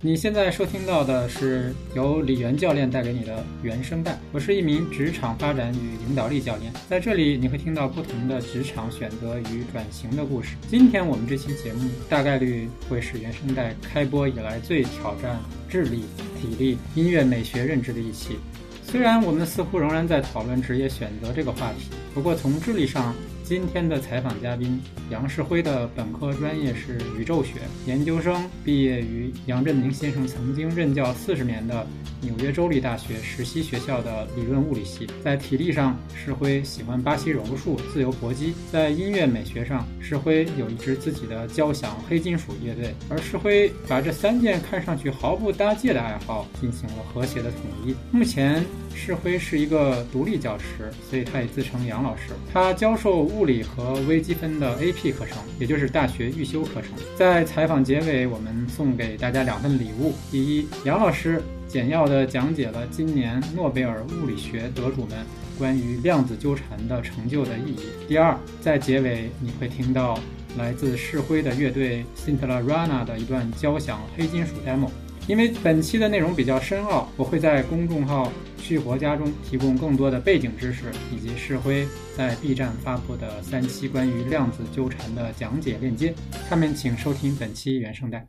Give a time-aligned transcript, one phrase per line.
[0.00, 4.16] 你现在收听到的是由李源教练带给你的原声带。
[4.30, 10.54] 我是一名职场发展与领导力教练，在这里你会听到不同的职场选择与转型的故事。
[10.68, 15.36] 今天我们这期节目大概率会是原声带开播以来最挑战
[15.68, 16.04] 智力、
[16.40, 18.38] 体力、音乐美学认知的一期。
[18.84, 23.12] 虽然我们似乎仍然在讨论职业选择这个话题，不过从智力上，
[23.48, 24.78] 今天的采访嘉宾
[25.08, 27.52] 杨世辉的本科专业是宇宙学，
[27.86, 31.86] 研究生毕业于杨振宁先生曾经任教四十年的
[32.20, 35.06] 纽约州立大学实习学校的理论物理系。
[35.24, 42.94] 在体力上，世辉喜欢巴西柔术、自由搏击；在音乐美学上，世辉有一支自己的交响黑金属乐队。
[43.08, 47.94] 而世辉把这三件看上去毫不搭界的爱好进行了和谐的统一。
[48.14, 48.62] 目前，
[48.98, 52.32] 世辉是一个独立教师，所以他也自称杨老师。
[52.52, 56.90] 他教授物理和微积分的 AP 课程，也就是大学预修课程。
[57.16, 65.24] 在采访结尾，我们送给大家两份礼物：第一，杨老师简要地讲解了今年诺贝尔物理学得主们
[65.56, 70.18] 关于量子纠缠的成就的意义；第二，在结尾你会听到
[70.56, 74.90] 来自世辉的乐队 Sintla Rana 的一段交响黑金属 demo。
[75.28, 86.14] 因为本期的内容比较深奥，我会在公众号“旭活家”中提供更多的背景知识，以及世辉在 B 站发布的三期关于量子纠缠的讲解链接。
[86.48, 88.26] 下面请收听本期原声带。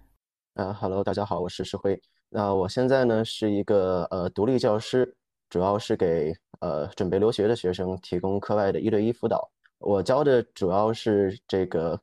[0.56, 1.98] 呃哈喽，大家好，我是世辉。
[2.28, 5.16] 那我现在呢是一个呃独立教师，
[5.50, 9.50] 主要是给呃准备留学的学生提供课外的一对一辅导。
[9.78, 11.98] 我教的主要是这个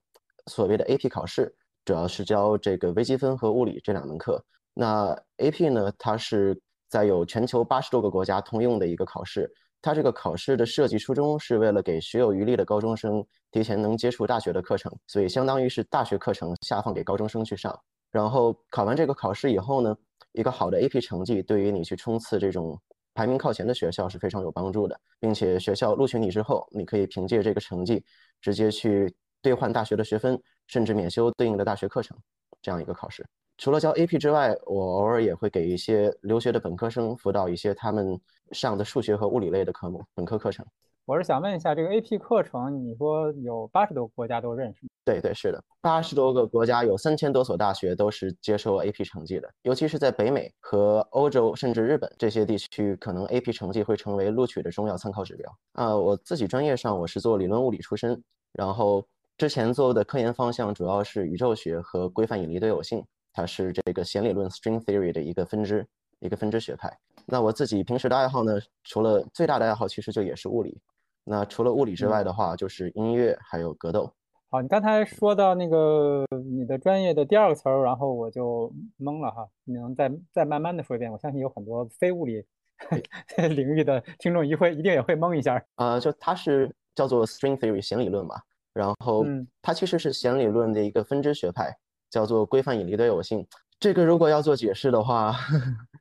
[0.47, 4.43] 所谓的 AP 考试，主要是教这个微积分和物理这两门课。
[4.79, 5.91] 那 AP 呢？
[5.99, 9.51] 它是在有全球八十多个国家通用的一个考试。
[9.81, 17.75] 它这个考试的设计初衷是为了给学有余力的高中生提前能接触大学的课程，所以相当于是大学课程下放给高中生去上。
[18.11, 19.97] 然后考完这个考试以后呢，
[20.33, 22.79] 一个好的 AP 成绩对于你去冲刺这种
[23.15, 28.05] 排名靠前的学校是非常有帮助的，并且学校录取你之后，你可以凭借这个成绩
[28.43, 32.15] 直接去兑换大学的学分，甚至免修对应的大学课程，
[32.61, 33.27] 这样一个考试。
[33.59, 38.21] 除了教 AP 之外，我偶尔也会给一些留学的本科生辅导一些他们
[38.53, 40.65] 上的数学和物理类的科目，本科课程。
[41.06, 44.81] 我是想问一下，这个 AP 课程，你说有八十多个国家都认识？
[45.05, 55.50] 对对，是的，八十多个国家有三千多所大学都是接收 AP 成绩的，尤其是在北美和欧洲，甚至日本这些地区，可能 AP 成绩会成为录取的重要参考指标。
[55.73, 58.21] 啊，我自己专业上我是做理论物理出身，
[58.53, 59.06] 然后
[59.38, 63.03] 之前做的科研方向主要是宇宙学和规范引力对偶性。
[63.37, 65.87] 它是这个弦理论 （string theory） 的一个分支，
[66.21, 66.91] 一个分支学派。
[67.27, 70.81] 那我自己平时的爱好呢，除了最大的爱好，其实就也是物理。
[71.23, 74.11] 那除了物理之外的话，就是音乐还有格斗。
[74.49, 79.47] 好，你刚才说到那个你的专业的第二个词儿，然后我就懵了哈。
[79.65, 81.13] 你能再再慢慢的说一遍？
[81.13, 82.43] 我相信有很多非物理
[83.55, 85.63] 领域的听众一会一定也会懵一下。
[85.75, 88.37] 呃，就它是叫做 string theory 弦理论嘛，
[88.73, 89.27] 然后
[89.61, 91.77] 它其实是弦理论的一个分支学派。
[92.11, 93.47] 叫做规范引力对偶性，
[93.78, 95.34] 这个如果要做解释的话，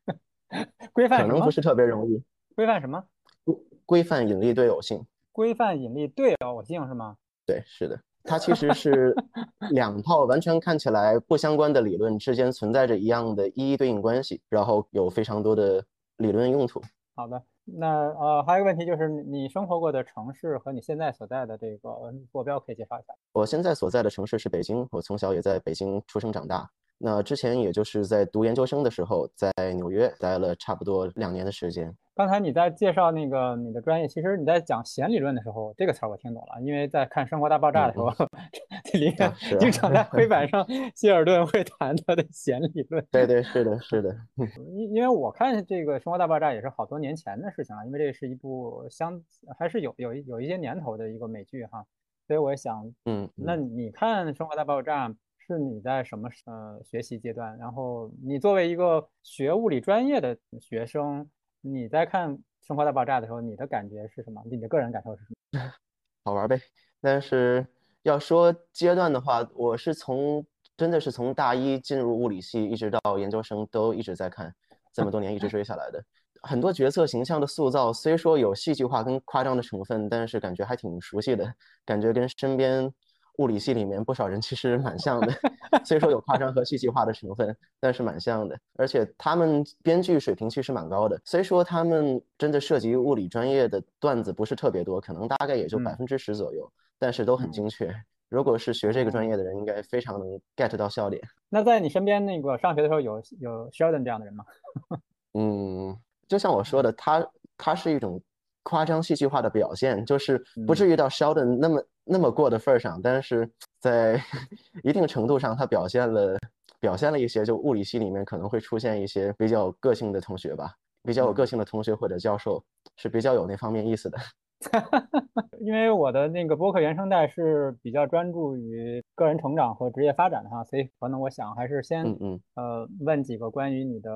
[0.93, 2.23] 规范可能不是特别容易。
[2.55, 3.03] 规范什么？
[3.43, 3.55] 规
[3.85, 5.05] 规范引力对偶性。
[5.31, 7.17] 规范引力对偶性是吗？
[7.45, 9.13] 对，是的，它其实是
[9.71, 15.83] 两套完全看起来不相关的理论之间存在着一样的一一对应关系，然后有非常多的
[16.17, 16.81] 理论用途。
[17.16, 17.43] 好的。
[17.65, 21.89] 那呃，还有一个问题就是你生活过的城市和你现在所在的这个
[22.31, 23.13] 坐标可以介绍一下。
[23.33, 26.69] 我现在所在的城市是北京，我从小也在北京出生长大。
[26.97, 31.93] 那之前也就是在读研究生的时候，在纽约待了差不多两年的时间。
[32.15, 38.09] 刚才你在介绍那个你的专业，其实你在讲弦理论的时候，这个词儿我听懂了，因为在看《生活大爆炸》的时候，
[38.85, 40.65] 这里面经常在黑板上，
[40.95, 43.05] 希尔顿会谈他的弦理论。
[43.11, 44.15] 对对，是的，是的。
[44.73, 49.21] 因因为我看这个《生活大爆炸》也是好多年前的事情了，因为这是一部相
[49.59, 51.85] 还是有有一有一些年头的一个美剧哈，
[52.27, 57.57] 所以我想，嗯，那你看《生活大爆炸》是你在什么呃学习阶段？
[57.57, 61.29] 然后你作为一个学物理专业的学生。
[61.67, 62.29] 你在看
[62.62, 64.40] 《生活大爆炸》的时候，你的感觉是什么？
[64.46, 65.73] 你的个人感受是什么？
[66.23, 66.62] 好玩呗。
[67.02, 67.66] 但是
[68.03, 70.46] 要说阶段的话，我是从
[70.78, 74.53] 真的是从大一进入物理系，一直到研究生都一直在看，
[74.94, 76.03] 这么多年一直追下来的。
[76.44, 81.52] 很多角色形象的塑造，虽说有戏剧化跟夸张的成分，但是感觉还挺熟悉的，
[81.84, 82.94] 感觉跟身边。
[83.37, 85.28] 物理系里面不少人其实蛮像的，
[85.85, 88.58] 虽说有夸张和戏剧化的成分，但是蛮像的。
[88.76, 97.93] 而且他们编剧水平其实蛮高的，虽说他们真的涉及物理专业的段子不是特别多，可能大概也就百分之十左右，但是都很精确。
[98.29, 101.22] 如果是学这个专业的人，应该非常能 get 到笑点。
[101.49, 104.43] 那在你身边那个上学的时候有有 Sheldon 这样的人吗？
[105.34, 105.96] 嗯，
[106.28, 107.26] 就像我说的，他
[107.58, 108.22] 他是一种
[108.66, 113.47] 夸张戏剧化的表现，就是不至于到 Sheldon 那么那么过的份儿上，但是
[113.79, 114.20] 在
[114.84, 116.38] 一定程度上，他表现了
[116.79, 120.73] 表现了一些，就物理系里面可能会出现一些比较有个性的同学吧，
[121.03, 122.64] 比较有个性的同学或者教授
[122.97, 124.17] 是比较有那方面意思的。
[125.59, 132.41] 因为我的那个播客原声带是比较专注于个人成长和职业发展的哈，所以可能我想还是先嗯嗯。
[132.56, 134.09] 呃问几个关于你的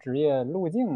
[0.00, 0.86] 职业路径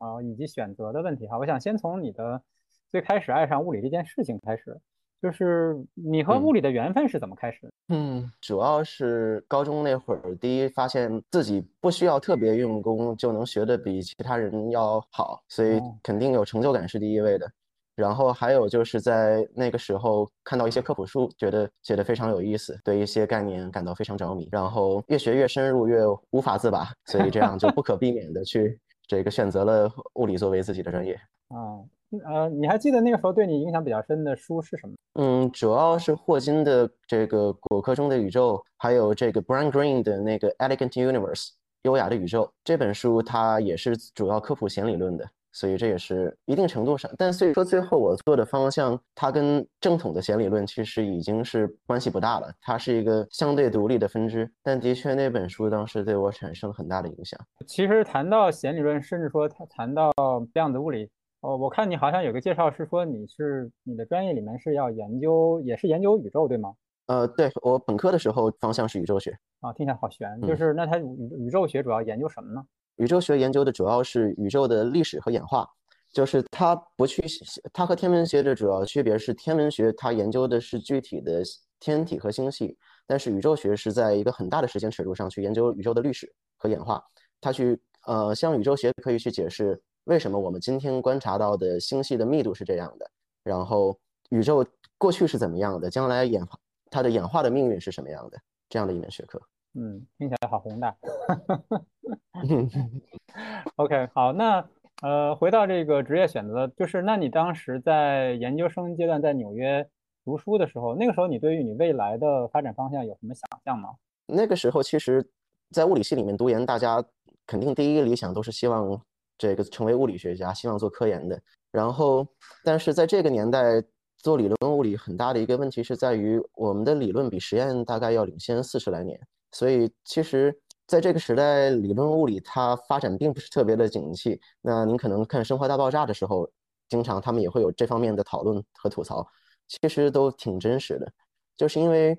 [0.00, 1.38] 啊以及选择的问题哈。
[1.38, 2.42] 我想先从你的
[2.90, 4.76] 最开始爱上物理这件事情开始，
[5.22, 7.72] 就是你和物理的缘分是怎么开始的？
[7.88, 17.48] 嗯，主要是高中那会儿，第一发现自己不需要特别用功就能学的比其他人要好，所以肯定有成就感是第一位的。
[17.96, 25.98] 然后还有就是在那个时候看到一些科普书，觉得写得非常有意思，对一些概念感到非常着迷，然后越学越深入，越
[26.30, 28.80] 无法自拔，所以这样就不可避免的去
[29.10, 31.14] 这个选择了物理作为自己的专业。
[31.48, 31.82] 啊，
[32.24, 34.94] 呃，你还记得那个时候对你影响比较深的书是什么？
[35.14, 41.48] 嗯，主要是霍金的这个《果壳中的宇宙》，还有这个 Brian Greene 的那个《Elegant Universe》
[41.82, 45.28] 优雅的宇宙这本书，它也是主要科普弦理论的。
[45.52, 54.50] 所以这也是一定程度上，但所以说最后我做的方向，它跟正统的弦理论其实已经是关系不大了，它是一个相对独立的分支。
[54.62, 57.38] 但的确那本书当时对我产生了很大的影响。
[57.66, 60.12] 其实谈到弦理论，甚至说谈谈到
[60.54, 61.10] 量子物理，
[61.40, 66.74] 哦，我看你好像有个介绍是说你是你的专业里面是要研究，也是研究宇宙，对吗？
[67.06, 70.40] 呃，对我本科的时候方向是宇宙学啊，听起来好悬。
[70.42, 72.62] 就是那它宇宇宙学主要研究什么呢？
[73.00, 75.66] 宇宙学研究的主要是宇宙的历史和演化，
[76.12, 77.24] 就是它不去，
[77.72, 81.42] 它和天文学的主要区别是，天文学它研究的是具体的
[81.80, 82.76] 天体和星系，
[83.06, 87.02] 但是宇宙学是在一个很大的时间尺度上去研究宇宙的历史和演化。
[87.40, 93.10] 它去，呃，像宇宙学可以去解释为什么我们今天观察到的星系的密度是这样的，
[93.42, 93.98] 然后
[94.28, 94.62] 宇宙
[94.98, 96.58] 过去是怎么样的，将来演化
[96.90, 98.38] 它的演化的命运是什么样的，
[98.68, 99.40] 这样的一门学科。
[99.74, 100.96] 嗯，听起来好宏大。
[103.76, 104.66] OK，好，那
[105.02, 109.86] 呃，回到这个职业选择，就是那你当时在研究生阶段在纽约
[110.24, 113.90] 读书的时候，那个时候你对于你未来的发展方向有什么想象吗？
[114.26, 115.24] 那个时候其实，
[115.70, 117.02] 在物理系里面读研，大家
[117.46, 119.00] 肯定第一理想都是希望
[119.38, 121.40] 这个成为物理学家，希望做科研的。
[121.70, 122.26] 然后，
[122.64, 123.82] 但是在这个年代
[124.18, 129.18] 做理论物理很大的一个问题是在于，我们的理论比实验大概要领先四十来年。
[129.52, 130.56] 所以，其实
[130.86, 134.40] 在这个时代，理论物理它发展并不是特别的景气。
[134.60, 136.48] 那您可能看《生活大爆炸》的时候，
[136.88, 139.26] 经常他们也会有这方面的讨论和吐槽，
[139.66, 141.12] 其实都挺真实的。
[141.56, 142.16] 就是因为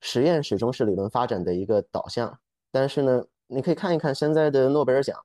[0.00, 2.38] 实验始终是理论发展的一个导向。
[2.70, 5.18] 但是呢，你可以看一看现在的诺贝尔奖，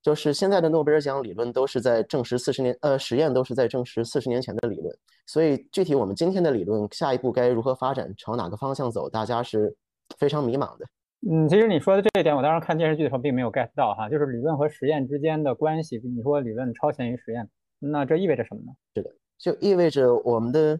[0.00, 4.96] 就是现在的诺贝尔奖理论都是在证实四十年，呃，实验都是在证实四十年前的理论。
[5.26, 9.76] 所以，具体我们今天的理论下一步该如何发展，朝哪个方向走，大家是。
[10.18, 10.86] 非常迷茫的，
[11.30, 16.00] 嗯，其实你说的这一点，我当时看电视剧的时候并没有 get 到哈，就是理论和实验之间的关系。
[16.04, 17.48] 你说理论超前于实验，
[17.78, 18.72] 那这意味着什么呢？
[18.94, 20.78] 是的，就意味着我们的，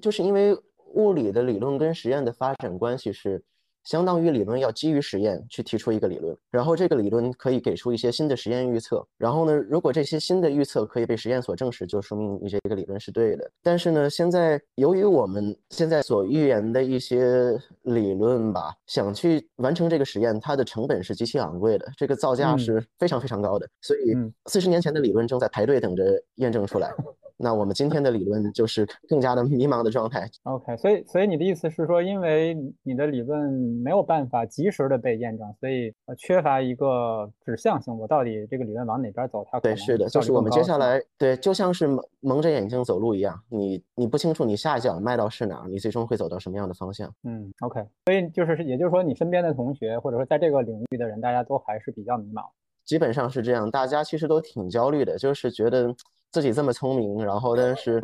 [0.00, 0.56] 就是因为
[0.94, 3.42] 物理的理论跟实验的发展关系是。
[3.86, 13.48] 相当于理论要基于实验去提出一个理论，然后这个理论可以给出一些新的实验预测，然后呢，如果这些新的预测可以被实验所证实，就说明你这个理论是对的。
[13.62, 26.92] 但是呢，现在由于我们现在所预言的一些理论吧，想去完成这个实验，它的成本是极其昂贵的，这个造价是非常非常高的，所以四十年前的理论正在排队等着验证出来。
[27.38, 30.28] 那我们今天的理论就是更加的迷茫的状态。
[30.44, 33.52] OK，所以所以你的意思是说，因为你的理论
[33.82, 37.96] 没有办法及时的被验证，所以呃缺乏一个指向性。
[37.96, 39.46] 我到底这个理论往哪边走？
[39.50, 47.12] 它对是的，就是我们接下来对，就像是蒙蒙着眼睛走路一样，你你不清楚你下一脚迈到是哪儿，你最终会走到什么样的方向。
[47.24, 52.42] 嗯，OK，所以就是也就是说，你身边的同学或者说在这个领域的人，大家都还是比较迷茫。
[52.84, 55.94] 基本上是这样，大家其实都挺焦虑的，就是觉得。
[56.36, 57.98] 自己这么聪明，然后但是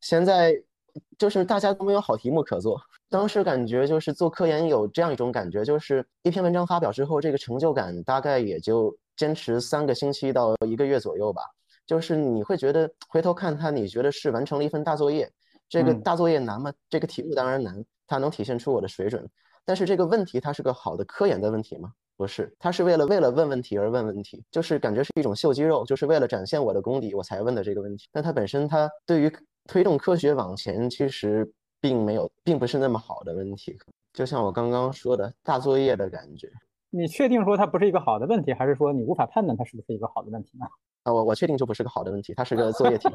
[0.00, 0.54] 现在
[1.18, 2.80] 就是大家都没有好题目可做。
[3.10, 11.42] 当时感觉就是做科研有这样一种感觉，就是一篇文章发表之后，这个成就感大概也就坚持三个星期到一个月左右吧。
[11.84, 15.28] 就是你会觉得回头看它，你觉得是完成了一份大作业。
[15.68, 16.72] 这个大作业难吗？
[16.88, 19.28] 这个题目当然难，它能体现出我的水准。
[19.64, 21.90] 但是这个问题它是个好的科研的问题吗？
[22.16, 28.06] 不是，他是为了为了问问题而问问题，就是感觉是一种秀肌肉，就是为了展现我的功底我才问的这个问题。
[28.12, 29.32] 但它本身，它对于
[29.66, 33.76] 推动科学往前，其实并没有，并不是那么好的问题。
[34.12, 36.48] 就像我刚刚说的大作业的感觉。
[36.90, 40.66] 你确定说它不是一个好的问题，还是说你无法判断它是不是一个好的问题呢？
[41.02, 43.08] 啊，我我确定就不是个好的问题，它是个作业题。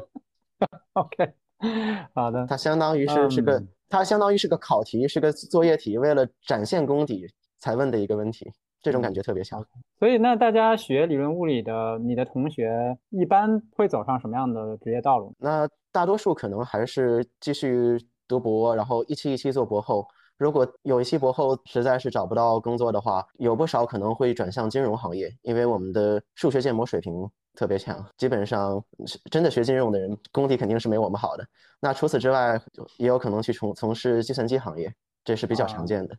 [0.92, 1.32] OK，
[2.14, 2.46] 好的。
[2.46, 7.26] 它相当于是是个，它相当于是个考题，是个作业题，为了展现功底
[7.58, 9.64] 才问的一个问题，这种感觉特别强。
[9.98, 15.34] 所以，那大家学理论物理的，你的同学一般会走上什么样的职业道路？
[15.38, 20.06] 那大多数可能还是继续读博，然后一期一期做博后。
[20.38, 28.82] 如果有一期博后实在是找不到工作的话，有不少可能会转向金融行业，因为我们的数学建模水平特别强，基本上
[29.30, 31.46] 真的学金融的人功底肯定是没我们好的。
[31.78, 32.58] 那除此之外，
[32.96, 34.90] 也有可能去从从事计算机行业，
[35.24, 36.14] 这是比较常见的。
[36.14, 36.18] 嗯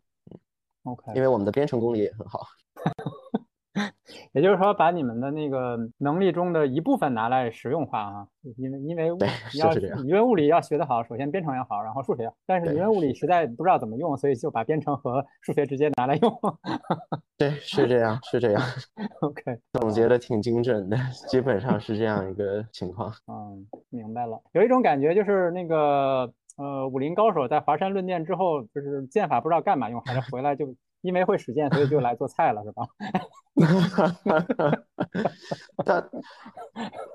[0.84, 2.40] ，OK，因为我们的编程功力也很好。
[4.32, 8.26] 也就是说，把你们的那个能力中的一部分拿来实用化啊，
[8.58, 9.08] 因为因为
[9.58, 12.34] 要理论物理要学得好，首先编程要好，然后数学要。
[12.46, 16.38] 但是理论物理实在不知道怎么用，所以就把编程和数学直接拿来用。
[17.38, 18.62] 对，是这样，是这样。
[19.22, 20.96] OK，总结的挺精准的，
[21.28, 23.10] 基本上是这样一个情况。
[23.26, 24.38] 嗯，明白了。
[24.52, 30.74] 有一种感觉就是那个呃，武林高手在华山论剑之后，就是剑法不知道干嘛用，还是回来就。
[31.02, 32.86] 因为会实践，所以就来做菜了，是吧？
[35.84, 36.10] 但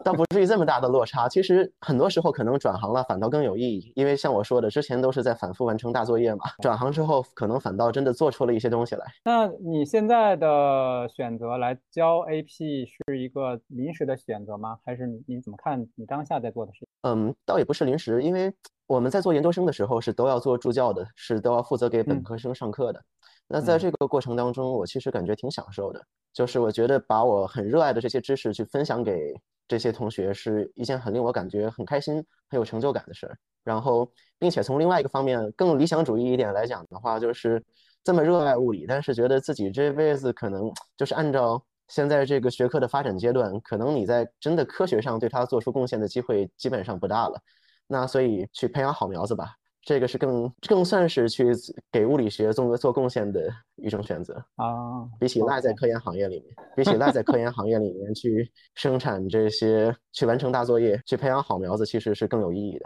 [0.03, 1.27] 但不至于这么大的落差。
[1.27, 6.45] 其实很多时候可能转行了反倒更有意义，因为像我说的，之前都是在反复完成大作业嘛。
[6.61, 9.05] 转行之后，可能反倒真的做出了一些东西来。
[9.23, 14.77] 那你现在的选择来教 AP 是一个临时的选择吗？
[14.85, 16.87] 还是你你怎么看你当下在做的事情？
[17.03, 18.53] 嗯，倒也不是临时，因为
[18.85, 23.01] 我们在做研究生的时候是都要做助教的，是都要负责给本科生上课的。
[23.47, 29.33] 那在这个过程当中，我其实感觉挺享受的，就是我觉得把我很热爱的这些知识去分享给
[29.67, 32.15] 这些同学，是一件很令我感觉很开心、
[32.49, 33.37] 很有成就感的事儿。
[33.63, 37.63] 然后，并且从另外一个方面更理想主义一点来讲的话，就是
[38.03, 47.41] 这么热爱物理，但是觉得自己这辈子可能就是按照现在这个学科的发展阶段，可能你在真的科学上对它做出贡献的机会基本上不大了。
[47.87, 49.55] 那所以去培养好苗子吧。
[49.87, 51.45] 这个是更更算是去
[51.89, 62.85] 给物理学做做贡献的一种选择啊，比起赖在科研行业里面，比起赖在科研行业里面去生产这些，去完成大作业，去培养好苗子，其实是更有意义的。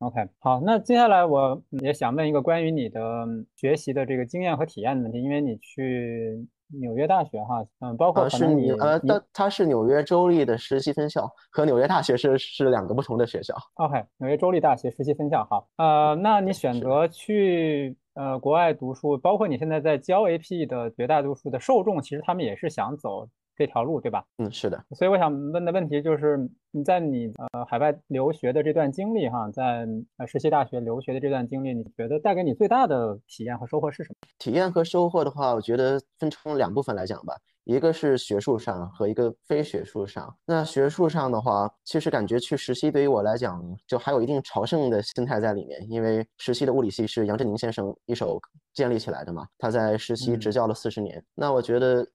[0.00, 6.44] OK，好，那接下来我也想问一个关于你的学习的这个经验和体验的问题，因为你去。
[6.80, 13.54] 纽约大学哈，嗯，包括是你呃，它它是纽约州立的实习分校，和纽约大学是是两个不同的学校。
[13.74, 23.28] OK，纽约州立大学实习分校，好，呃，那你选择去呃国外读书，包括你现在在教 AP 的绝大多数的受众，其实他们也是想走。
[23.56, 24.24] 这条路对吧？
[24.38, 24.84] 嗯，是的。
[24.90, 34.16] 所以我想问的问题就是，你在你呃海外留学的这段经历哈，在呃实习大学留学的这段经历，你觉得带给你最大的体验和收获是什么？
[34.38, 37.36] 体验和收获的话，我觉得分成两部分来讲吧。
[37.64, 40.34] 一个是学术上和一个非学术上。
[40.44, 45.84] 那学术上的话，其实感觉去实习对于我来讲，就还有一定朝圣的心态在里面。
[45.90, 48.40] 因为实习的物理系是杨振宁先生一手
[48.74, 51.24] 建立起来的嘛，他在实习执教了四十年。
[51.34, 52.06] 那我觉得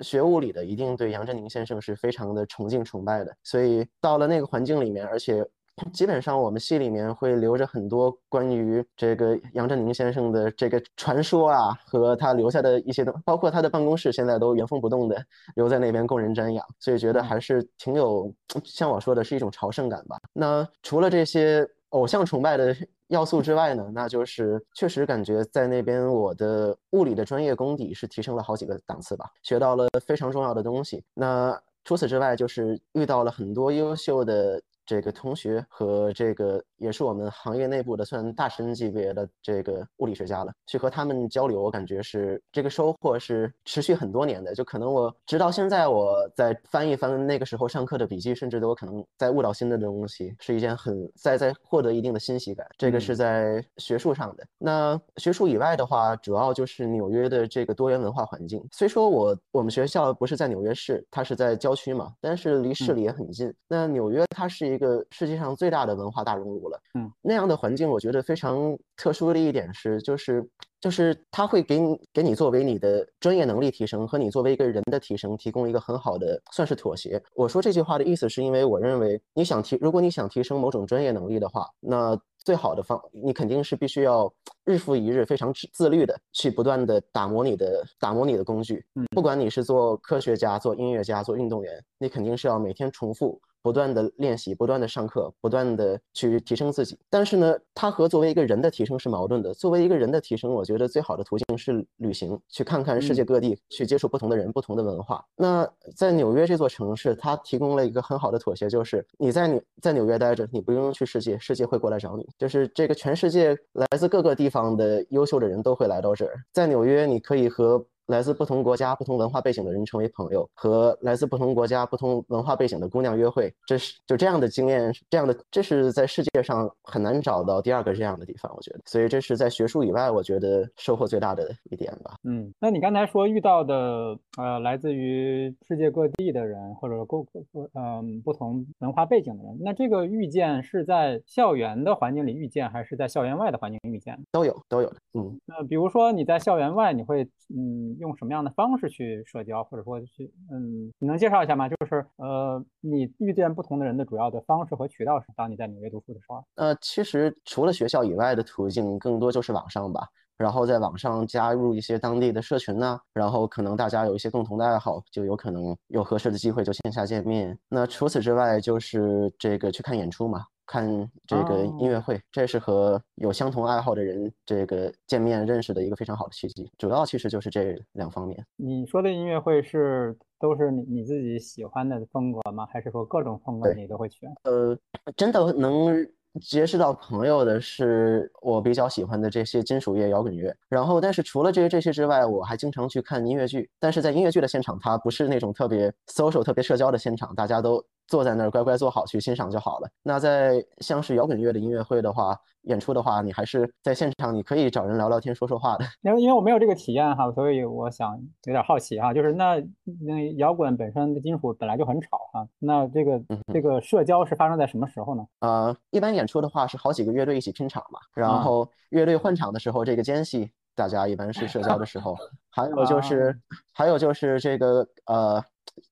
[0.00, 3.36] 学物理的一定对杨振宁先生是非常的崇敬崇拜的。
[3.42, 5.46] 所以到了那个环境里面，而且。
[5.92, 15.22] 基本上我们系里面会留着很多关于这个杨振宁先生的这个传说啊，和他留下的一些东，包括他的办公室现在都原封不动的
[15.54, 18.32] 留在那边供人瞻仰，所以觉得还是挺有
[18.64, 20.18] 像我说的是一种朝圣感吧。
[20.32, 22.74] 那除了这些偶像崇拜的
[23.08, 31.04] 要素之外呢，那就是确实感觉在那边我的物理的专业功底是提升了好几个档次吧，学到了非常重要的东西。
[31.12, 34.58] 那除此之外，就是遇到了很多优秀的。
[34.86, 44.54] 这个同学和这个也是我们行业内部的算大神级别的这个物理学家了，去和他们交流，我感觉是这个收获是持续很多年的。
[44.54, 52.64] 就可能我直到现在，我在翻一翻那个时候上课的笔记，甚至都有可能在悟到新的东西，是一件很在在获得一定的欣喜感。
[52.78, 54.46] 这个是在学术上的。
[54.58, 58.64] 那学术以外的话，主要就是纽约的这个多元文化环境。
[58.70, 63.52] 虽说我我们学校不是在纽约市，它是在郊区嘛，但是离市里也很近。
[63.66, 70.46] 那纽约它是一一个世界上最大的文化大熔炉了，嗯，那样的环境，我觉得非常特殊的一点是，就是
[70.80, 77.22] 就是它会给你给你作为你的专业能力提升和你作为一个人的提升提供一个很好的算是妥协。
[77.34, 84.32] 我说这句话的意思是因为我认为你想提，如果你想提升某种专业能力的话，那最好的方你肯定是必须要
[84.64, 93.40] 日复一日非常自律的去不断的打磨你的打磨你的工具，嗯，不管你是做科学家、做音乐家、做运动员，你肯定是要每天重复。
[93.66, 96.96] 不断的练习，不断的上课，不断的去提升自己。
[97.10, 99.52] 但是呢，它和作为一个人的提升是矛盾的。
[99.52, 105.24] 作为一个人的提升，我觉得最好的途径是旅行，去看看世界各地，去接触不同的人、不同的文化。
[105.34, 112.24] 那在纽约这座城市，它提供了一个很好的妥协，就是你在纽在纽约待着，你不用去世界，世界会过来找你。
[112.38, 117.84] 就是这个全世界来自各个地方的优秀的人都会来到这儿，在纽约你可以和。
[118.06, 128.80] 来自不同国家、不同文化背景的人成为朋友，和来自不同国家、不同文化背景的姑娘约会，这是就这样的经验，这样的这是在世界上很难找到第二个这样的地方，我觉得。
[128.86, 132.14] 所以这是在学术以外，我觉得收获最大的一点吧。
[132.22, 144.16] 嗯，那你刚才说遇到的呃来自于世界各地的人，或者各各嗯不同文化背景的人，那这个遇见是在校园的环境里遇见，还是在校园外的环境遇见？
[144.30, 144.96] 都有，都有的。
[145.14, 147.95] 嗯，那比如说你在校园外，你会嗯。
[147.98, 151.68] 用什么样的方式去社交，或者说去，嗯，你能介绍一下吗？
[151.68, 156.44] 就是呃，你遇见不同的人的主要的方式和渠道是，当你在纽约读书的时候。
[156.56, 160.06] 呃，其实除了学校以外的途径，更多就是网上吧。
[160.38, 167.58] 然后在网上加入一些当地的社群呢，然后可能大家有一些共同的爱好，就有可能有合适的机会就线下见面。
[167.70, 170.44] 那除此之外，就是这个去看演出嘛。
[170.66, 176.68] 看这个音乐会，这是和有相同爱好的人这个见面认识的一个非常好的契机。
[176.76, 178.44] 主要其实就是这两方面。
[178.56, 182.66] 你说的音乐会是都是你你自己喜欢的风格吗？
[182.72, 184.26] 还是说各种风格你都会去？
[184.42, 184.76] 呃，
[185.16, 186.06] 真的能
[186.40, 190.54] 结识到朋友的是我比较喜欢的这些金属乐、摇滚乐。
[190.68, 193.70] 然后，但是除了这些这些之外，我还经常去看音乐剧。
[193.78, 197.84] 但是在音乐剧的现场，它不是那种特别 social、特别社交的现场，大家都。
[198.06, 199.88] 坐在那儿乖乖坐好去欣赏就好了。
[200.02, 205.84] 那在像是摇滚乐的音乐会的话，演出的话，你还是在现场，你可以找人聊聊天、说说话的。
[206.02, 209.56] 因为因为我没有这个体验哈，所以我想有点好奇哈，就是那
[210.04, 213.20] 那摇滚本身的金属本来就很吵哈，那这个
[213.52, 215.26] 这个社交是发生在什么时候呢？
[215.40, 222.16] 呃，一般演出的话是好几个乐队一起拼场嘛，然后乐队换场的时候，这个间隙大家一般是社交的时候。
[222.50, 223.38] 还有就是
[223.72, 225.44] 还有就是这个呃，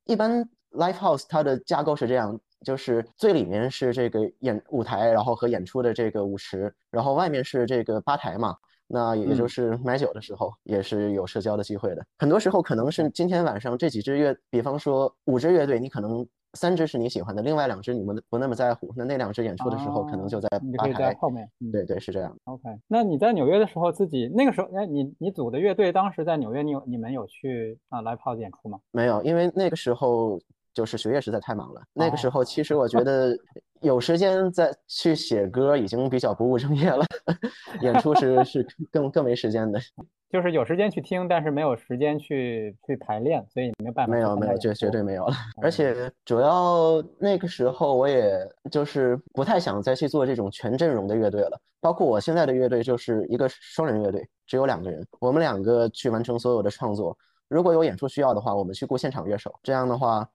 [0.05, 0.49] 一般。
[0.75, 8.57] Live House 它的架构是这样，就是最里面是这个演舞台，然后和演出的这个舞池，然后外面是这个吧台嘛。
[8.87, 12.05] 那也就是买酒的时候也是有社交的机会的。
[12.19, 18.93] 很多时候可能是今天晚上这几支乐，比方说五支乐队，你可能三支是你喜欢的，另外两支你们不那么在乎。
[18.95, 21.51] 那那两支演出的时候，可能就在吧台后面。
[21.73, 22.37] 对对，是这样。
[22.45, 28.79] OK，那你在纽约的时候，自己那个时候，哎，你你组的乐队当时在纽约，你有你们有去啊 Live House 演出吗？
[28.93, 30.39] 没有，因为那个时候。
[30.75, 33.35] 就是学业实在太忙了，那个时候其实我觉 得
[33.81, 37.07] 有时间再去写歌已经比较不务正业了，
[37.81, 39.81] 演出是是更更没时间的。
[40.31, 44.13] 就是有时间去听，但是没有时间去去排练，所以没有办法。
[44.13, 45.35] 没有没有，绝绝对没有了。
[45.63, 48.37] 而且主要那个时候我也
[48.69, 57.17] 就是不太想再去做这种全阵容的乐队了，包括我现在的乐队就是一个双人乐队，只有两个人，我们两个去完成所有的创作。
[57.47, 60.29] 如果有演出需要的话，我们去雇现场乐手，这样的话。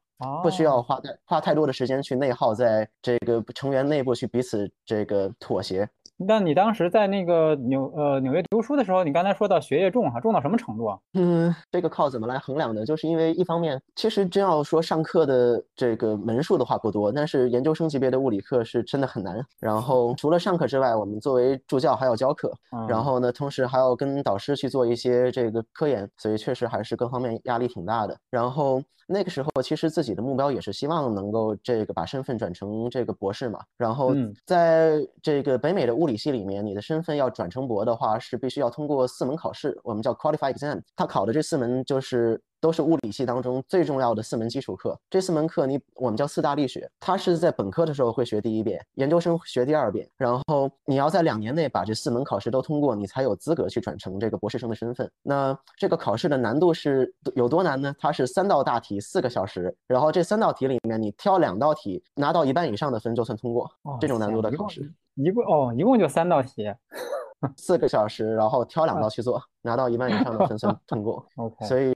[0.43, 5.89] 不需要花太花太多的时间去内耗，在这个成员内部去彼此这个妥协。
[6.21, 10.99] 那你当时在那个纽呃纽约读书的时候，你刚才说到学业重哈，重到什么程度啊？
[11.13, 12.85] 嗯，这个靠怎么来衡量呢？
[12.85, 19.41] 就是因为一方面，其实真要说上课的这个门数的话不多，但是研究生级别的物理课是真的很难。
[19.59, 22.51] 然后除了上课之外，我们作为助教还要教课，
[22.87, 28.17] 然后呢，同时还要跟导师去做一些这个科研，所以确实还是各方面压力挺大的。
[28.29, 28.83] 然后。
[29.11, 33.59] 那个时候，其实自己的目标也是希望能够这个把身份转成这个博士嘛。
[33.75, 34.13] 然后，
[34.45, 40.81] 在这个北美的物理系里面，你的身份要转成博的话，是必须要通过四门考试，我们叫 qualify exam。
[40.95, 42.41] 他考的这四门就是。
[42.61, 44.99] 都是物理系当中最重要的四门基础课。
[45.09, 55.09] 这四门课你我们叫四大力学，它是在本科的时候会学第一遍，研究生学第二遍，然后你要在两年内把这四门考试都通过，你才有资格去转成这个博士生的身份。
[55.23, 57.95] 那这个考试的难度是有多难呢？
[57.97, 63.71] 它是三道大题，四个小时，然后这三道题里面你挑两道题拿到一半以上的分就算通过。
[64.01, 64.91] 这种难度的考试，
[65.23, 66.73] 一共哦，一共就三道题，
[67.55, 71.25] 四个小时，然后挑两道去做，拿到一万以上的分 算通过。
[71.35, 71.93] OK，所以。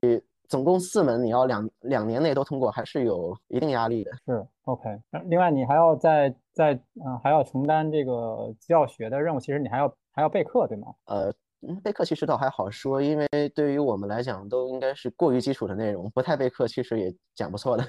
[0.49, 4.12] 总共四门，你要两两年内都通过，还是有一定压力的。
[4.23, 4.83] 是 OK。
[5.25, 9.39] 另外，你还要在在嗯，还要承担这个教学的任务。
[9.39, 10.93] 其实你还要还要备课，对吗？
[11.05, 11.33] 呃。
[11.67, 17.88] 嗯，备课其实倒还好说，因为对于我们来讲，都应该是过于基础的内容，不太备课其实也讲不错的。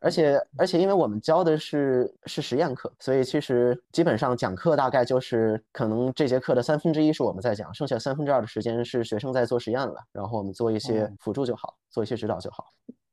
[0.00, 12.66] 而 且而且，因为我们教的是是实验课，所以其实基本上讲课大概就是可能这节课的三分之一是我们在讲，剩下三分之二的时间是学生在做实验了，然后我们做一些辅助就好，做一些指导就好。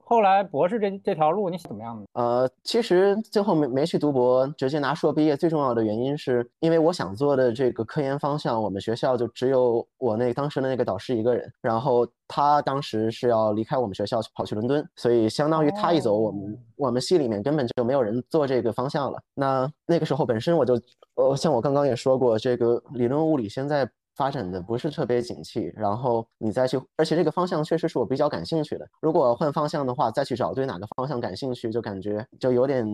[0.10, 2.04] 后来博士这这条路你怎么样呢？
[2.14, 19.20] 呃，其实最后没没去读博，直接拿硕毕业，最重要的原因是因为我想做的这个科研方向，我们学校就只有我那当时的那个导师一个人，然后他当时是要离开我们学校去跑去伦敦，所以相当于他一走，我们我们系里面根本就没有人做这个方向了。
[19.36, 20.74] 那那个时候本身我就，
[21.18, 23.88] 呃，像我刚刚也说过，这个理论物理现在。
[24.20, 28.86] 发展的不是特别景气，然后你再去，而且这个方向确实是我比较感兴趣的。
[29.00, 32.86] 如果换方向的话，再去找对哪个方向感兴趣，就感觉就有点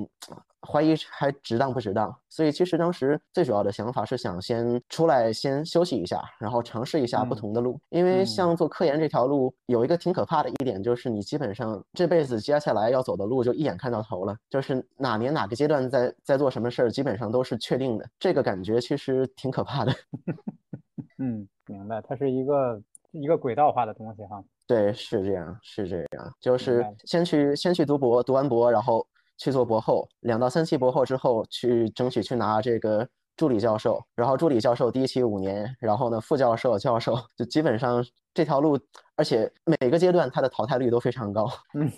[0.61, 2.15] 怀疑还值当不值当。
[2.29, 7.79] 所以其实当时最主要的想法是想先出来先休息一下，然后尝试一下不同的路。
[7.89, 18.07] 因为像做科研这条路，有一个挺可怕的一点就是你基本上这辈子接下来要走的路就一眼看到头了，就是哪年哪个阶段在在做什么事儿，基本上都是确定的。
[18.19, 19.91] 这个感觉其实挺可怕的。
[21.17, 24.43] 嗯，明白，它是一个一个轨道化的东西哈。
[24.67, 29.05] 对，是这样，是这样，就是先去先去读博，读完博，然后
[29.37, 38.79] 去做博后，两到三期博后之后，去争取去拿这个助理教授，然后助理教授第一期五年，然后呢副教授、教授，就基本上这条路，
[39.15, 41.47] 而且每个阶段它的淘汰率都非常高。
[41.75, 41.91] 嗯。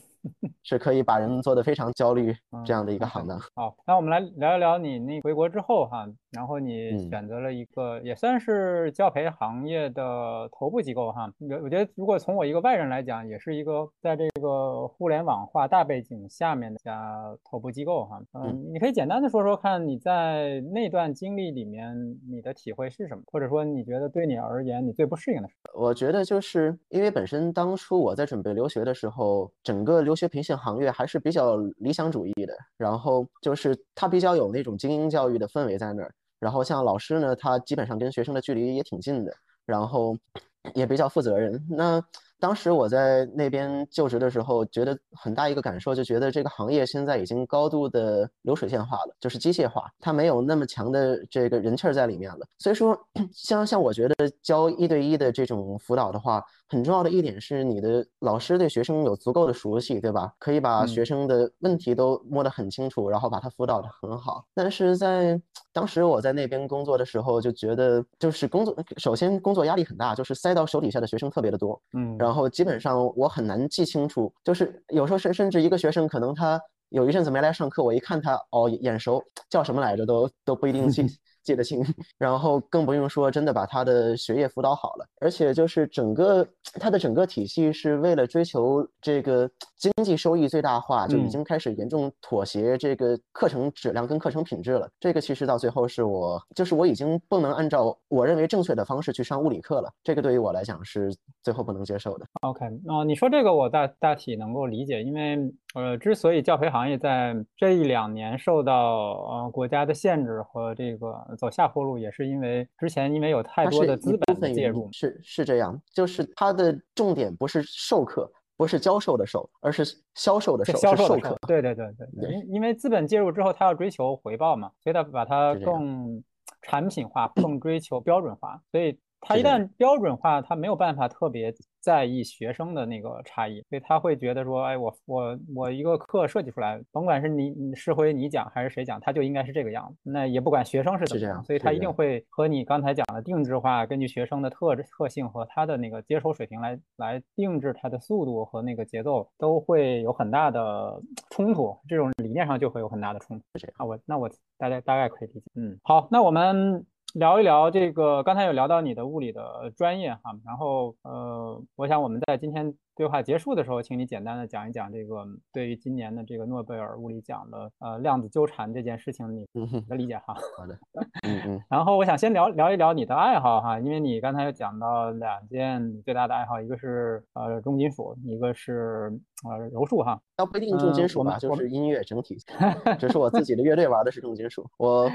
[0.61, 3.39] 是可以把人做的非常焦虑这样的一个行当。
[3.55, 6.05] 好，那我们来聊一聊你那回国之后哈，
[6.37, 11.27] 然后你选择了一个也算是教培行业的头部机构哈。
[11.39, 18.21] 我我觉得如果从我一个外人来讲，也是一个在这个互联网化大背景下面的家头部机构哈。
[18.33, 21.97] 嗯，你可以简单的说说看你在那段经历里面
[22.29, 25.55] 你的体会是什么，或者说你觉得对你而言你最不适应的是？
[25.73, 39.33] 我觉得就是因为本身当初我在准备留学的时候，整个留学培训行业还是比较理想主义的，然后就是它比较有那种精英教育的氛围在那儿，然后像老师呢，他基本上跟学生的距离也挺近的，
[39.65, 40.15] 然后
[40.75, 41.65] 也比较负责任。
[41.69, 42.03] 那
[42.39, 52.45] 当时我在那边就职的时候，觉得很大一个感受，就觉得这个行业现在已经高度的流水线化了，就是机械化，它没有那么强的这个人气儿在里面了。
[52.59, 52.95] 所以说，
[53.33, 60.33] 像像我觉得教一对一的这种辅导的话，很重要的一点是你的老师对学生有足够的熟悉，对吧？
[60.37, 64.45] 可以把学生的问题都摸得很清楚，然后把他辅导得很好。
[64.53, 72.17] 但是在当时我在那边工作的时候，就觉得就是工作首先工作压力很大，就是塞到手底下的学生特别的多，嗯。
[72.17, 81.05] 然后基本上我很难记清楚，就是有时候甚甚至一个学生可能他有一阵子没来上课，我一看他哦眼熟，叫什么来着都都不一定记。
[81.47, 81.81] 记得清，
[82.19, 94.89] 然后更不用说真的把他的学业辅导好了，而且就是整个他的整个体系是为了追求这个经济收益最大化，就已经开始严重妥协这个课程质量跟课程品质了。
[94.99, 99.89] 这个其实到最后是我，就是我已经不能按照我认为正确的方式去上物理课了。
[100.03, 102.25] 这个对于我来讲是最后不能接受的。
[102.41, 105.37] OK，哦，你说这个我大大体能够理解，因为
[105.77, 111.15] 呃，之所以教培行业在这一两年受到呃国家的限制和这个。
[111.37, 119.85] 走下坡路也是因为之前因为有太多的资本介入，是是这样，就是它的重点不是授课，不是教授的授，而是
[120.15, 121.37] 销售的售，销售课。
[121.47, 126.23] 对对对对，因因为资本介入之后，他要追求回报嘛，所以他把它更
[126.63, 128.97] 产品化，更追求标准化，所以。
[129.19, 131.51] 他一旦标准化，他没有办法特别
[131.87, 139.97] 在意学生的那个差异，所以他会觉得说，哎，我我我一个课设计出来，甭管是你你是回你讲还是谁讲，他就应该是这个样子。
[140.03, 151.73] 那也不管学生是怎么样，所以他一定会和你刚才讲的定制化，根据学生的特特性和他的那个接收水平来来定制他的速度和那个节奏，都会有很大的冲突。
[151.87, 153.45] 这种理念上就会有很大的冲突。
[153.77, 155.45] 啊，我那我大概大概可以理解。
[155.55, 156.85] 嗯，好，那我们。
[157.13, 162.75] 聊一聊这个，刚才有聊到你的物理的专业哈，然后呃，我想我们在今天。
[162.97, 169.45] 对话结束的时候，请你简单的讲一讲这个对于今年的这个诺贝尔物理奖的呃量子纠缠这件事情你
[169.87, 170.33] 的理解哈。
[170.57, 170.75] 好的，
[171.27, 171.61] 嗯嗯。
[171.69, 179.11] 然后我想先聊聊一聊你的爱好哈，因为你刚才有讲到两件最大的爱好，一个是呃重金属，一个是
[179.47, 180.19] 呃柔术哈。
[180.35, 182.37] 倒不一定重金属吧，就是音乐整体。
[182.97, 185.09] 只是我自己的乐队玩的是重金属，我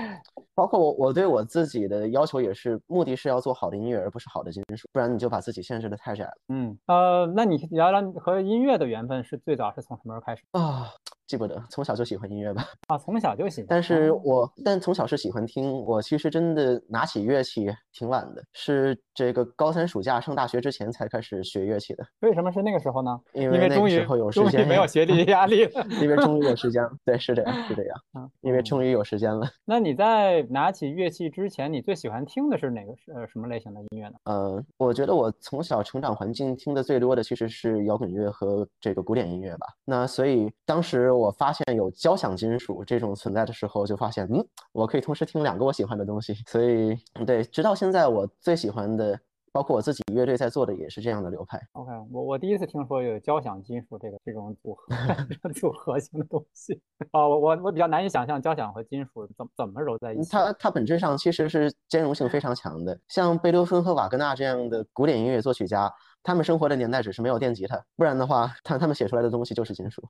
[0.55, 6.33] 包括我我对我自己的要求也是，目的是要做好的音乐，而不是好的金属，不然你就把自己限制的太窄了。
[6.49, 7.72] 嗯呃，那你。
[7.73, 10.93] 聊聊和音乐的缘分是最早是从什么时候开始啊？
[11.33, 12.63] 记不得，从小就喜欢音乐吧。
[12.89, 13.67] 啊，从小就喜欢。
[13.71, 23.19] 但是哦我但从小是喜欢听，我其实真的拿起乐器挺晚的，是这个高三暑假上大学之前才开始学乐器的，为什么是那个时候呢？
[23.33, 25.87] 因为那个时候有时间没有学历 压力了。
[26.03, 26.93] 因为终于有时间了。
[27.03, 29.49] 对，是这样，是这样， 嗯因为嗯终于有时间了。
[29.65, 34.15] 那你在拿起乐器之前，你最喜欢听的是哪个呃什么类型的音乐呢？
[34.25, 39.67] 呃，我觉得我从小成长环境听的最多的其实是摇滚乐和这个古典音乐吧。
[39.87, 46.35] 那所以当时我发现有交响金属这种存在的时候，就发现，嗯，我可以同时听两个我喜欢的东西。
[46.47, 49.19] 所以，对，直到现在我最喜欢的，
[49.53, 51.61] 包括我自己乐队在做的也是这样的流派。
[51.73, 54.87] OK，我我第一次听说有交响金属这个这种组合
[55.55, 56.81] 组合型的东西
[57.11, 60.31] 啊，我我我比较难以想象交响和金属怎么怎么揉在一起。
[60.31, 70.03] 它它本质上其实是兼容性非常强的，像贝多芬和瓦格纳这样的古典音乐作曲家，他们生活的年代只是没有电吉他，不然的话，他他们写出来的东西就是金属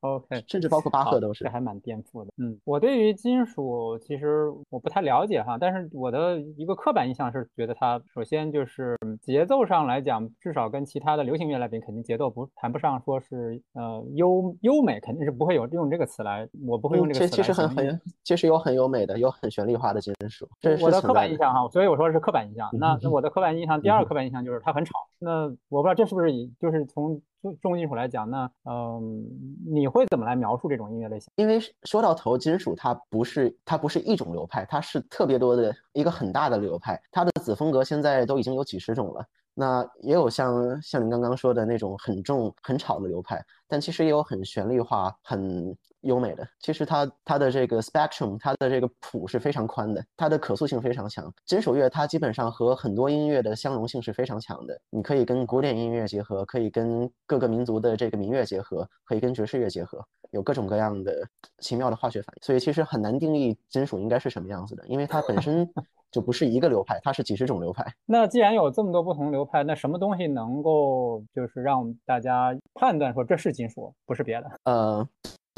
[0.00, 1.50] ，OK，甚至包括巴赫都是这。
[1.50, 2.30] 还蛮颠覆的。
[2.36, 17.68] 嗯，我对于金属其实我不太了解哈，但是我的一个刻板印象是觉得它首先就是嗯节奏上来讲，至少跟其他的流行乐来比，肯定节奏不谈不上说是呃优优美，肯定是不会有用这个词来，我不会用嗯，这个词其其实很。
[17.70, 21.12] 很，其实有很优美的，有很旋律化的金属，这是我的刻。
[21.12, 22.68] 板印象哈，所以我说是刻板印象。
[22.72, 24.92] 那那我的刻板印象，第二个刻板印象就是它很吵。
[25.18, 29.24] 那我不知道这是不是以就是从重重金属来讲，那嗯，
[29.66, 31.30] 你会怎么来描述这种音乐类型？
[31.36, 39.24] 因为说到头，金属它不是它不是一种流派，它是特别多的一个很大的流派，它的子风格现在都已经有几十种了。
[39.54, 46.46] 那也有像像您刚刚说的那种很重很吵的流派，但其实也有很旋律化、很优美的。
[46.58, 51.32] 其实它它的这个 spectrum，它的这个谱是非常宽的，它的可塑性非常强。
[51.46, 62.42] 金属乐它基本上和很多音乐的相容性是非常强的，你可以跟古典音乐结合，可以跟各个民族的这个民乐结合，可以跟爵士乐结合，有各种各样的奇妙的化学反应。
[62.44, 65.68] 所以其实很难定义金属应该是什么样子的，因为它本身
[66.10, 67.86] 就不是一个流派，它是几十种流派。
[68.06, 74.50] 那既然有这么多不同流派，那什么东西能够就是让大家判断说这是金属，不是别的？
[74.64, 75.06] 呃，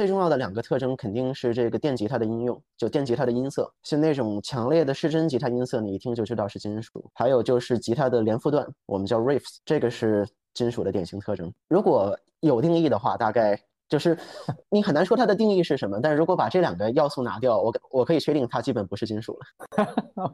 [0.02, 7.08] 最重要的两个特征肯定是这个电吉他的应用，就电吉他的音色，是那种强烈的失真吉他音色，你一听就知道是金属。
[7.14, 11.54] 还有就是吉他的连复段，我们叫 riffs，这个是金属的典型特征。
[11.68, 13.56] 如果有定义的话，大概
[13.92, 14.16] 就是
[14.70, 19.86] 你很难说它的定义是什么，但如果把这两个要素拿掉，我我可以确定它基本不是金属了。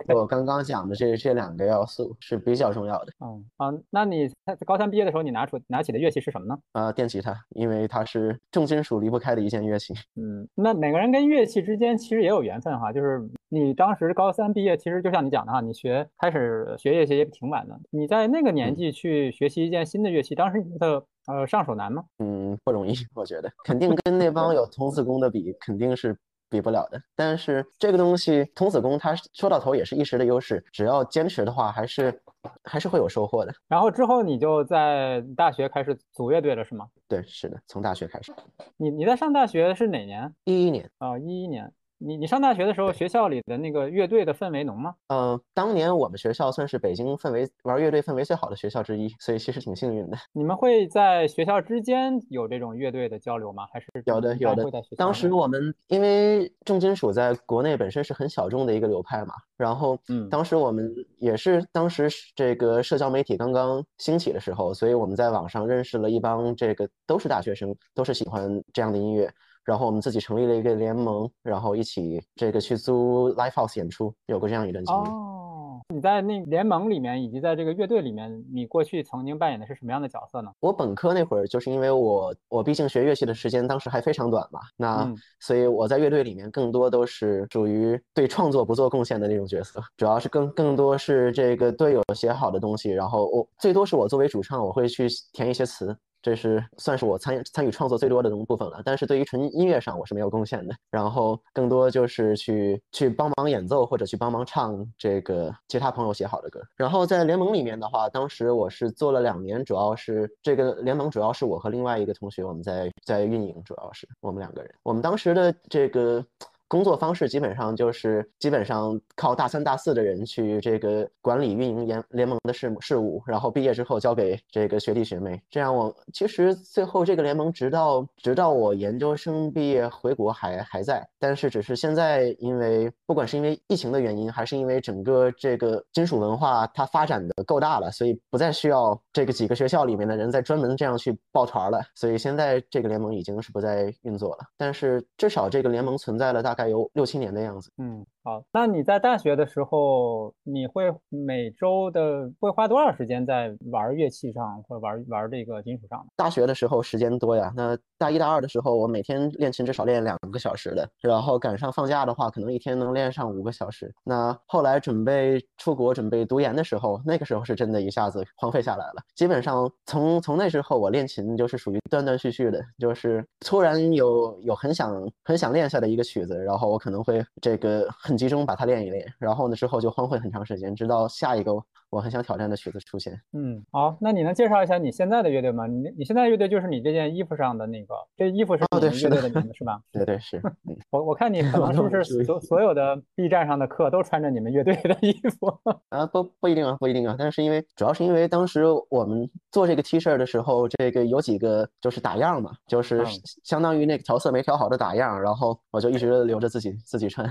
[0.14, 3.12] 我刚刚讲的这这两个要素是比较重要的。
[3.18, 6.57] 嗯啊，那你在高三毕业的时候，你拿出拿起的乐器是什么呢？
[6.75, 9.92] 呃，电吉他，因为它是重金属离不开的一件乐器。
[10.14, 22.04] 嗯，那每个人跟乐器之间其实也有缘分哈，就是你当时高三毕业，其实就像你讲的哈，你学开始学乐器也挺晚的，你在那个年嗯纪去学习一件新的乐器，当时你觉得呃上手难吗？
[22.18, 26.16] 嗯，不容易，我觉得肯定 跟那帮有童子功的比，肯定是
[26.50, 27.00] 比不了的。
[27.14, 32.20] 但是这个东西，童子功它说到头也是一时的优势，只要坚持的话，还是
[32.64, 33.54] 还是会有收获的。
[33.68, 36.88] 然后之后你就在大学开始组乐队了是吗？
[37.06, 38.32] 对，是的，从大学开始，
[38.76, 40.34] 你你在上大学是哪年？
[40.44, 41.70] 一一年，啊，一一年。
[41.98, 44.94] 你你上大学的时候，学校里的那个乐队的氛围浓吗？
[45.08, 50.16] 呃，当年我们学校算是北京氛围玩乐队氛围最好的学校之一，所以其实挺幸运的。
[50.32, 53.66] 你们会在学校之间有这种乐队的交流吗？
[53.72, 54.64] 还是有的有的
[54.96, 69.28] 当时我们因为重金属在国内本身是很小众的一个流派嘛，然后嗯当时我们也是当时是这个社交媒体刚刚兴起的时候，所以我们在网上认识了一帮这个都是大学生，都是喜欢这样的音乐，
[69.68, 75.09] 然后我们自己成立了一个联盟，然后一起这个去租 live house 演出，有过这样一段经历。
[75.11, 80.50] 哦，你在那联盟里面，以及在这个乐队里面，你过去曾经扮演的是什么样的角色呢？
[80.61, 95.94] 我本科那会儿，就是因为我我毕竟学乐器的时间当时还非常短嘛，那嗯所以我在乐队里面更多都是属于对创作不做贡献的那种角色，主要是更更多是这个队友写好的东西，然后我最多是我作为主唱，我会去填一些词。
[96.20, 100.74] 这是算是我参与参与创作最多的那部分了，但是对于纯音乐上我是没有贡献的。
[100.90, 106.61] 然后更多就是去去帮忙演奏或者去帮忙唱这个其他朋友写好的歌。
[106.76, 114.74] 然后在联盟里面的话，当时我是做了两年，主要是这个联盟主要是我和另外一个同学我们在在运营，主要是我们两个人。
[114.83, 116.24] 我们当时的这个
[116.68, 125.40] 工作方式基本上就是基本上靠大三大四的人去这个管理运营联联盟的事事务，然后毕业之后交给这个学弟学妹。
[125.50, 141.81] 这样我其实最后这个联盟直到直到我研究生毕业回国还还在，但是只是现在因为不管是因为疫情的原因，还是因为整个这个金属文化它发展的够大了，所以不再需要这个几个学校里面的人在专门这样去抱团了。
[141.94, 147.71] 所以现在这个联盟已经是不再运作了，但是至少这个联盟存在了大大概有六七年的样子。
[147.77, 156.06] 嗯，好，那你在大学的时候，你会每周的会花多少时间在玩乐器上，或者玩玩这个金属上？
[156.14, 163.90] 大学的时候时间多呀，那大一大二的时候，我每天练琴至少练两个小时的，然后赶上放假的话，可能一天能练上五个小时。
[164.04, 169.02] 那后来准备出国准备读研的时候，那个时候是真的一下子荒废下来了。
[169.14, 181.52] 基本上从从那之后，我练琴就是属于断断续续的，就是突然有有很想很想练下的一个曲子，然后我可能会这个很集中把它练一练，然后呢之后就荒废很长时间，直到下一个
[181.90, 183.18] 我很想挑战的曲子出现。
[183.33, 185.66] 嗯，好，那你能介绍一下你现在的乐队吗？
[185.66, 189.81] 你你现在乐队就是你这件衣服上的那个，这衣服是你乐队的名字是吧？
[189.92, 190.40] 对对是。
[190.90, 195.46] 我我看你 可能是不是所所有的 B 站上的课都穿着你们乐队的衣服？
[195.88, 197.16] 啊，不不一定啊，不一定啊。
[197.18, 203.03] 但是因为主要是因为当时我们做这个 T 恤的时候，这个有几个就是打样嘛，就是
[203.44, 207.27] 相当于那个调色没调好的打样，然后我就一直留着自己自己穿，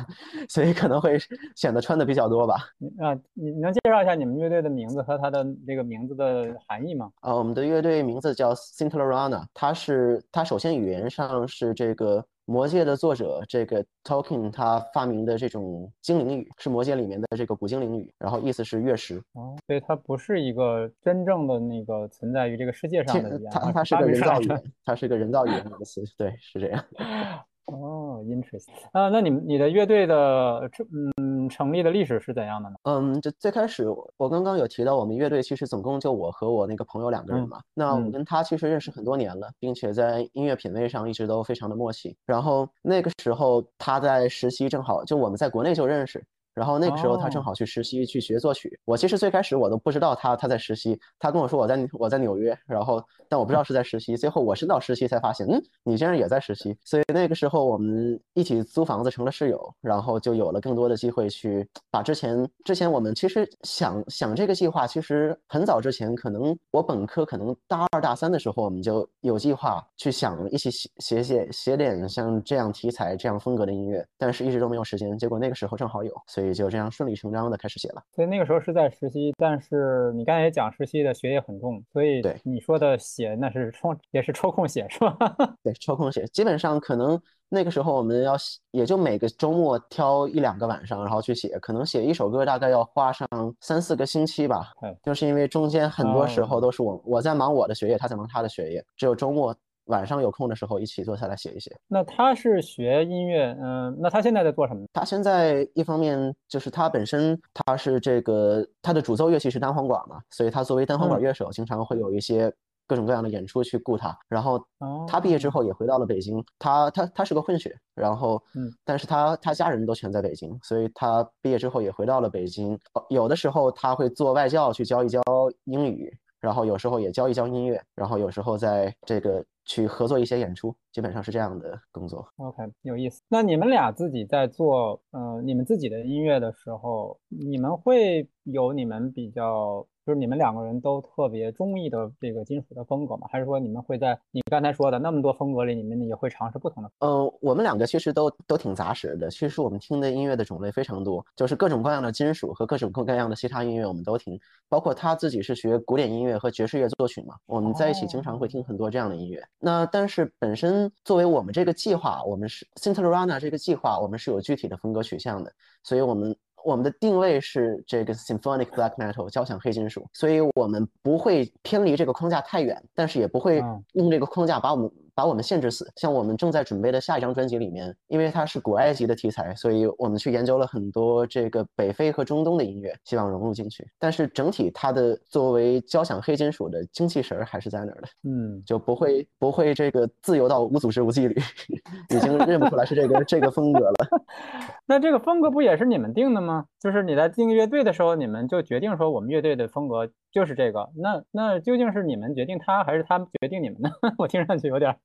[0.49, 1.17] 所以可能会
[1.55, 2.55] 显得穿的比较多吧。
[2.99, 7.11] 啊，你能介绍一下你们乐队的名字和它的那个名字的含义吗？
[7.21, 12.23] 啊，我们的乐队名字叫 Sintlorana，它是它首先语言上是这个。
[12.49, 19.21] 魔戒的作者这个 Tolkien 他发明的这种精灵语是魔戒里面的这个古精灵语，然后意思是月食。
[19.33, 26.01] 哦，所以它不是一个真正的那个存在于这个世界上的语言，它它是个人造语言，它是个人造语言的词。
[26.17, 26.81] 对，是这样。
[27.67, 32.75] 哦，interesting 啊，那你们你的乐队的成嗯成立的历史是怎样的呢？
[32.83, 33.85] 嗯，就最开始
[34.17, 37.59] 我刚刚有提到，我们乐队其实总共就我和我那个朋友两个人嘛。
[37.73, 42.15] 那我跟他其实认识很多年了，并且在音乐品味上一直都非常的默契。
[42.25, 46.23] 然后那个时候他在实习，正好就我们在国内就认识。
[46.57, 76.46] 然后那个时候他正好去实习去学作曲，我其实最开始我都不知道他他在实习，他跟我说我在我在纽约，然后但我不知道是在实习，最后我升到实习才发现，嗯，你竟然也在实习，所以那个时候我们一起租房子成了室友，然后就有了更多的机会去把之前之前我们其实想想这个计划，其实很早之前，可能我本科可能大二大三的时候我们就有计划去想一起写写写写点像这样题材这样风格的音乐，但是一直都没有时间，结果那个时候正好有，所以。
[76.47, 78.01] 也就这样顺理成章的开始写了。
[78.15, 85.17] 所以那个时候是在实习，但是你刚才也讲实习的学业很重，所以对你说的写那是抽也是抽空写是吧？
[85.63, 88.35] 对，抽空写，基本上可能那个时候我们要
[88.71, 93.27] 也就每个周末挑一两个晚上，然后去写，可能写一首歌大概要花上
[93.61, 94.71] 三四个星期吧。
[95.03, 99.55] 就是因为中间很多时候都是我我在忙我的学业，他在忙他的学业，只有周末。
[99.87, 101.75] 晚上有空的时候一起坐下来写一写。
[101.87, 104.85] 那他是学音乐，嗯，那他现在在做什么？
[104.93, 112.53] 他现在一方面就是他本身他是这个他的主奏乐器是单簧管嘛，所以他作为单簧管乐手，经常会有一些
[112.85, 114.17] 各种各样的演出去雇他。
[114.27, 114.61] 然后
[115.07, 122.77] 他毕业之后也回到了北京，他他他是个混血，然后嗯，但是他他家人都全在北京，所以他毕业之后也回到了北京。
[123.09, 125.21] 有的时候他会做外教去教一教
[125.65, 129.43] 英语，然后有时候也教一教音乐，然后有时候在这个。
[129.67, 132.27] 去合作一些演出，基本上是这样的工作。
[132.37, 133.21] OK，有意思。
[133.27, 139.85] 那你们俩自己在做，呃，你们自己的音乐的时候，你们会有你们比较。
[140.07, 143.27] 就是你们两个人都特别中意的这个金属的风格吗？
[143.29, 146.89] 还是说你们会在你刚才说的那么多风格里，你们也会尝试不同的？
[146.99, 149.29] 呃，我们两个其实都都挺杂食的。
[149.29, 154.39] 其实我们听的音乐的种类非常多，就是各种各样的金属和各种各样的其他音乐我们都听。
[154.69, 159.43] 包括他自己是学古典音乐和爵士乐作曲嘛，我们在一起经常会听很多这样的音乐。
[159.59, 165.51] 那但是本身作为我们这个计划，我们是 c i n t e r a n a 这个计划，我们是有具体的风格取向的，
[165.83, 166.35] 所以我们。
[166.65, 174.91] 我们的定位是这个 symphonic black metal 交响黑金属，所以我们不会偏离这个框架太远，但是也不会用这个框架把我们。
[175.17, 175.91] 把我们限制死。
[175.95, 183.83] 像我们正在准备的下一张专辑里面，因为它是古埃及的题材，所以我们去研究了很多这个北非和中东的音乐，希望融入进去。
[183.97, 191.35] 但是整体它的作为交响黑金属的精气神儿还是在那儿的，嗯，就不会不会这个自由到无组织无纪律，
[192.15, 193.95] 已经认不出来是这个这个风格了。
[194.85, 196.65] 那这个风格不也是你们定的吗？
[196.79, 200.07] 就是你在定乐队的时候，你们就决定说我们乐队的风格。
[200.37, 203.89] 就是这个，那那究竟是你们决定他，还是他决定你们呢？
[204.19, 204.95] 我听上去有点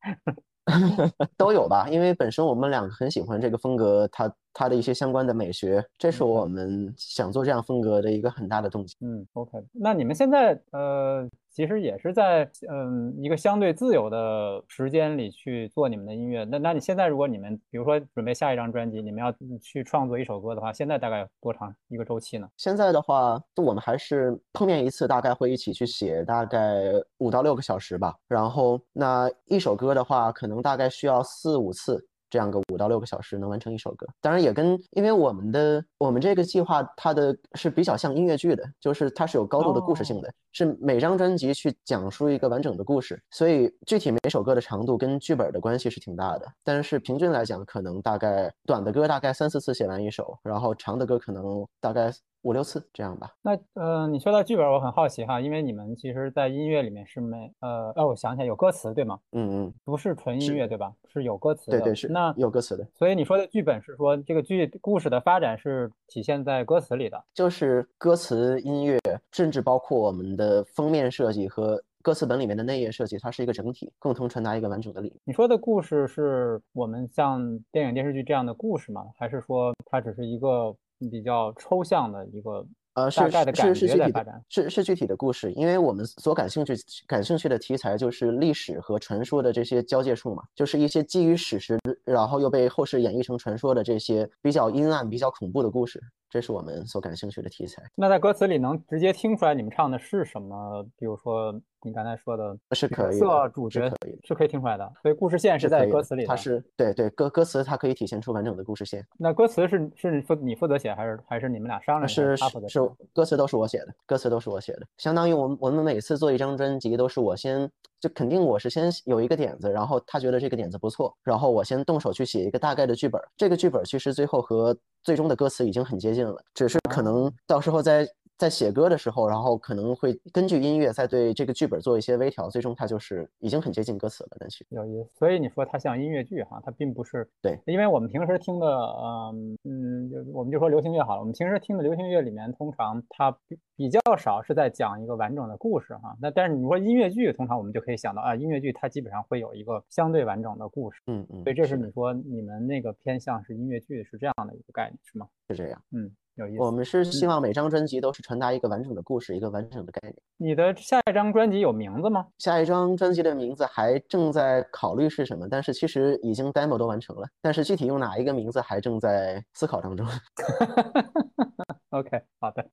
[1.39, 8.97] 都有吧，因为本身我们两个很喜欢这个风格，他它的一些相关的美学，这是我们想做这样风格的一个很大的动机。
[9.01, 11.29] 嗯，OK，那你们现在呃。
[11.55, 16.45] 其实也是在嗯一个相对自由的时间里去做你们的音乐。
[16.45, 22.49] 那那你现在如果你们比如说准备下一张专辑，你们要去创作一首歌的话，现在大概多长一个周期呢？
[22.57, 26.85] 现在的话，我们还是碰面一次，大概会一起去写大概
[27.19, 28.15] 五到六个小时吧。
[28.27, 32.03] 然后那一首歌的话，可能大概需要四五次。
[32.33, 46.51] 这样个五到六个小时能完成一首歌，当然也跟因为我们的我们这个计划它的是比较像音乐剧的，就是它是有高度的故事性的，是每张专辑去讲述一个完整的故事，所以具体每首歌的长度跟剧本的关系是挺大的。
[46.65, 52.11] 但是平均来讲，可能大概短的歌大概三四次写完一首，然后长的歌可能大概。
[52.43, 53.35] 五六次这样吧。
[53.43, 59.19] 那呃，你说到剧本，我很好奇哈，因为你们其实，在音乐里面是没呃，哦，我想起来有歌词对吗？
[59.33, 60.93] 嗯嗯，不是纯音乐对吧？
[61.09, 61.79] 是有歌词的。
[61.79, 62.09] 对对是。
[62.09, 62.87] 那有歌词的。
[62.95, 68.99] 所以你说的剧本是说这个剧故事的发展是体现在歌词里的，就是歌词、音乐，
[69.31, 75.21] 甚至包括我们的封面设计和歌词本里面的内页设计，它是一个整体，共同传达一个完整的理念。
[75.25, 79.05] 你说的故事是我们像电影电视剧这样的故事吗？
[79.17, 80.75] 还是说它只是一个？
[81.09, 86.75] 比较抽象的一个呃，是是是具体的，是是具体的故事，因为我们所感兴趣
[87.07, 96.03] 感兴趣的题材就是历史和传说的这些交界处嘛，就是一些基于史实，然后又被后世演绎成传说的这些比较阴暗、比较恐怖的故事。
[96.33, 97.83] 这是我们所感兴趣的题材。
[97.95, 100.83] 那在歌词里能直接听出来你们唱的是什么？
[100.97, 101.53] 比如说
[101.83, 104.93] 你刚才说的，是可以，色主角可以，是可以听出来的。
[105.03, 106.25] 所以故事线是在歌词里。
[106.25, 109.07] 它是对对歌歌词，它可以体现出完整的故事线。
[109.19, 112.09] 那歌词是是负你负责写，还是还是你们俩商量？
[112.09, 112.81] 是是是，
[113.13, 114.87] 歌词都是我写的，歌词都是我写的。
[114.97, 117.71] 相当于我们我们每次做一张专辑，都是我先。
[118.03, 123.19] 就肯定我是先有一个点子，然后他觉得这个点子不错，然后我先动手去写一个大概的剧本。
[123.37, 128.07] 这个剧本其实最后和最终的歌词已经很接近了，只是可能到时候在。
[128.39, 134.31] 在写歌的时候，然后可能会根据音乐再对这个剧本做一些微调，最终它就是已经很接近歌词了。
[134.41, 146.17] 但其实有意思，所以你说它像音乐剧哈，它并不是对，因为我们平时听的，嗯嗯，我们就说流行乐好了，我们平时听的流行乐里面，通常它比比较少是在讲一个完整的故事哈。
[146.21, 151.01] 那但是你说音乐剧，通常我们就可以想到啊，音乐剧它基本上会有一个相对完整的故事。
[151.07, 155.29] 嗯嗯，所以这是你说你们那个偏向是音乐剧是这样的一个概念是吗？
[155.49, 156.11] 是这样，嗯。
[156.35, 156.63] 有意思。
[156.63, 160.15] 我们是希望每张专辑都是传达一个完整的故事，一个完整的概念。
[160.37, 162.27] 你的下一张专辑有名字吗？
[162.39, 170.07] 下一张专辑的名字还正在考虑是什么，但是其实已经 demo 都完成了，但是具体用哪一个名字还正在思考当中。
[171.93, 172.65] OK，好的。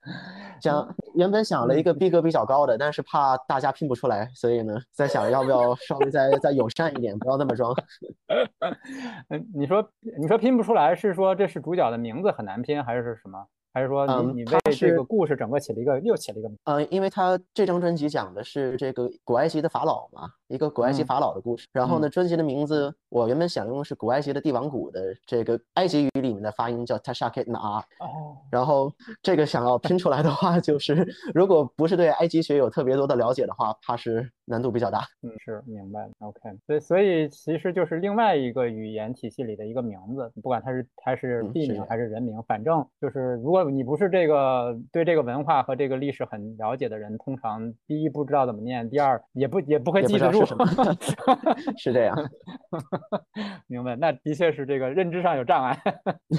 [0.62, 7.76] 想原本想了一个逼格比较高的，但是怕大家拼不出来，所以呢，在想要不要稍微再再友善一点，不要那么装。
[9.28, 13.46] 嗯，你说你说拼不出来是说这是主角的名字很难拼，还是是什么？
[13.80, 16.52] 还是说你你为这个故事整个起了一个又起了一个？
[16.66, 20.30] 嗯，因为他这张专辑讲的是这个古埃及的法老嘛。
[20.50, 35.02] 一个古埃及法老的故事，然后呢，专辑的名字我原本想用的是古埃及的帝王谷的这个埃及语里面的发音叫 Tashaket Na，哦然后这个想要拼出来的话， 就是如果不是对埃及学有特别多的了解的话，怕是难度比较大。
[35.22, 36.10] 嗯，是明白了。
[36.18, 50.40] OK，所以所以其实就是另外一个语言体系里的一个名字，不管它是它是地名还是人名，反正就是如果你不是这个对这个文化和这个历史很了解的人，通常第一不知道怎么念，第二也不也不会记得住。
[50.42, 50.66] 是什么？
[51.78, 52.16] 是这样，
[53.68, 53.96] 明白。
[53.96, 55.78] 那的确是这个认知上有障碍。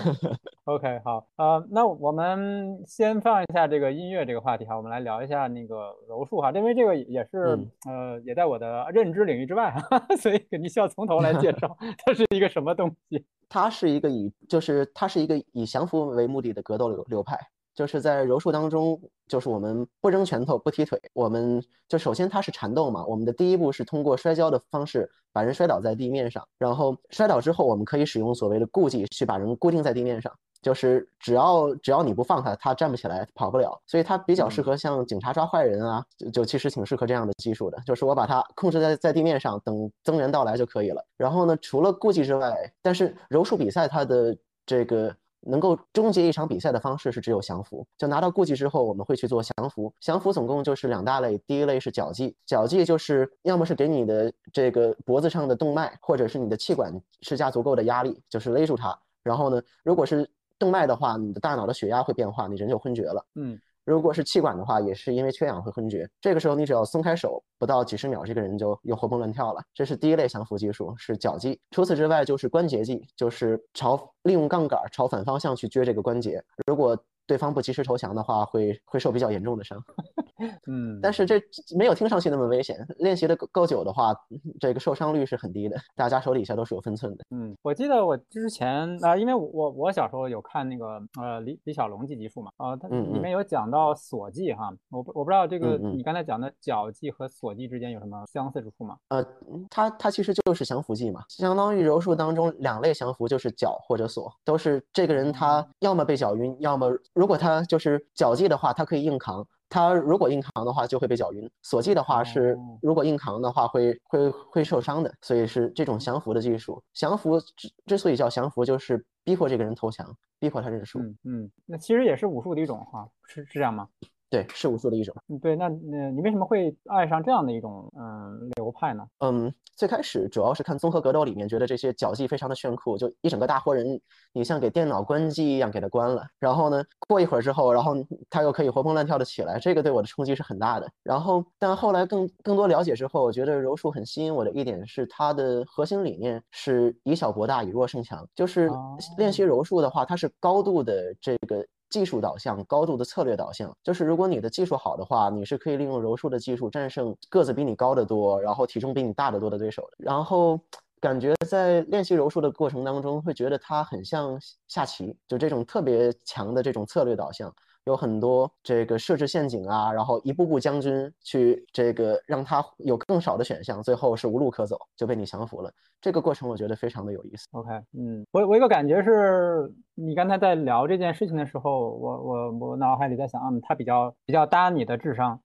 [0.64, 7.58] OK，好，呃，那我们先放一下这个音乐这个话题哈，我们来聊一下那个柔术哈，因为这个也是
[7.88, 13.24] 呃也在我的认知领域之外哈，所以肯定需要从头来介绍它是一个什么东西。
[13.50, 17.38] 它是一个以就是它是一个以降服为目的的格斗流流派。
[17.72, 23.06] 就是在柔术当中，就是我们不扔拳头不踢腿，我们就首先它是缠斗嘛。
[23.06, 30.32] 我们的第一步是通过摔跤的方式把人摔倒在地面上，然后摔倒之后，我们可以使用所谓的固技去把人固定在地面上。
[30.62, 33.80] 就是只要只要你不放他，他站不起来，跑不了。
[33.86, 37.78] 所以他比较适合像警察抓坏人啊，就就其实挺适合这样的技术的。
[37.86, 41.04] 就是我把它控制在在地面上，等增援到来就可以了。
[41.16, 44.36] 然后呢，除了顾忌之外，但是柔术比赛它的
[44.66, 45.14] 这个。
[45.42, 47.86] 能够终结一场比赛的方式是只有降服。
[47.96, 49.90] 就拿到顾忌之后，我们会去做降服。
[49.98, 56.92] 降服总共就是两大类，第一类是脚技，脚技就是要么是给你的这个脖子上的动脉，或者是你的气管
[57.22, 58.94] 施加足够的压力，就是勒住它。
[59.22, 60.28] 然后呢，如果是
[60.60, 63.26] 动脉的话，你的大脑的血压会变化，你人就昏厥了。
[63.34, 63.58] 嗯。
[63.86, 66.08] 如果是气管的话，也是因为缺氧会昏厥。
[66.20, 69.60] 这个时候你只要松开手，不到几十秒，这个人就又活蹦乱跳了。
[69.74, 71.58] 这是第一类降服技术，是脚技。
[71.72, 76.40] 除此之外，就是关节技，就是朝利用杠杆朝反方向去撅这个关节。
[76.66, 76.96] 如果
[77.26, 79.82] 对方不及时投降的话，会会受比较严重的伤。
[80.66, 81.40] 嗯，但是这
[81.76, 82.76] 没有听上去那么危险。
[82.98, 84.14] 练习的够够久的话，
[84.58, 85.76] 这个受伤率是很低的。
[85.94, 87.24] 大家手底下都是有分寸的。
[87.30, 98.96] 嗯，我记得我之前啊、因为我我我小时候有看那个呃李李小龙技技术嘛，啊、它里面有讲到锁技哈，我不我不知道这个你刚才讲的脚技和锁技之间有什么相似之处吗？
[99.08, 99.24] 呃，
[99.68, 109.46] 它它其实就是降服技嘛，相当于柔术当中两类降服，就是脚或者锁，都是这个人他要么被脚晕，要么如果他就是脚技的话，他可以硬扛。
[109.70, 116.82] 他如果硬扛的话，就会被搅晕；锁技的话是哦，如果硬扛的话会会会受伤的，所以是这种降服的技术。
[116.92, 120.98] 降服之之所以叫降服，就是逼迫这个人投降，逼迫他认输。
[120.98, 123.88] 嗯嗯，那其实也是武术的一种哈，是是这样吗？
[124.30, 125.12] 对，是武术的一种。
[125.28, 129.04] 嗯，对，那那你为什么会爱上这样的一种嗯流派呢？
[129.18, 134.00] 嗯，最开始主要是看综合格斗里面，觉得这些脚技非常的炫酷，就一整个大活人，
[134.32, 136.24] 你像给电脑关机一样给它关了。
[136.38, 137.92] 然后呢，过一会儿之后，然后
[138.30, 140.88] 他又可以活蹦乱跳的起来，这个对我的冲击是很大的。
[141.02, 148.24] 然后，但后来更更多了解之后，我觉得柔术很吸引我的一点是它的核心理念是以小博大，以弱胜强。
[148.32, 148.70] 就是
[149.18, 151.66] 练习柔术的话，它是高度的这个。
[151.90, 159.84] 技术导向，高度的策略导向，就是如果你的技术好的话，你是可以利用柔术的技术战胜个子比你高得多，然后体重比你大得多的对手。
[159.98, 160.58] 然后
[161.00, 164.38] 感觉在练习柔术的过程当中，会觉得它很像
[164.68, 167.52] 下棋，就这种特别强的这种策略导向。
[167.90, 175.70] 有很多这个设置陷阱啊，然后一步步将军去这个让他有更少的选项，最后是无路可走，就被你降服了。
[176.00, 177.46] 这个过程我觉得非常的有意思。
[177.50, 185.38] OK，嗯，我我有个感觉是，你刚才在聊这件事情的时候，我我我脑海里在想，嗯，他比较比较搭你的智商。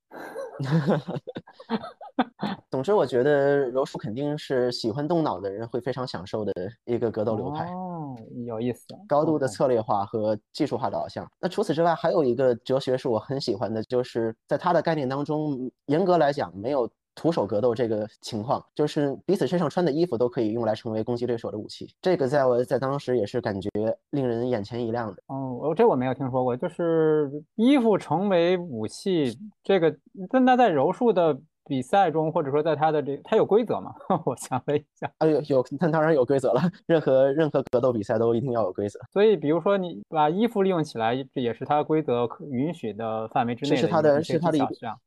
[2.70, 6.54] 总之，我觉得柔术肯定是喜欢动脑的人会非常享受的
[6.86, 7.66] 一个格斗流派。
[7.72, 8.86] 哦，有意思。
[9.08, 11.30] 高度的策略化和技术化导向。
[11.40, 21.88] 那除此之外，还有一个哲学是我很喜欢的，就是在他的概念当中，严格来讲没有徒手格斗这个情况，就是彼此身上穿的衣服都可以用来成为攻击对手的武器。
[22.02, 23.70] 这个在我在当时也是感觉
[24.12, 25.24] 令人眼前一亮的。
[25.28, 29.96] 哦，我这我没有听说过，就是衣服成为武器，这个
[30.32, 33.96] 那那在柔术的比赛中，或者说在他的这，他有规则吗？
[34.26, 39.00] 我想了一下，啊，有有，那当然有规则了，任何任何格斗比赛都一定要有规则。
[39.12, 44.62] 所以比如说你把衣服利用起来，这也是它规则可允许的范围之内这是它的是它的一。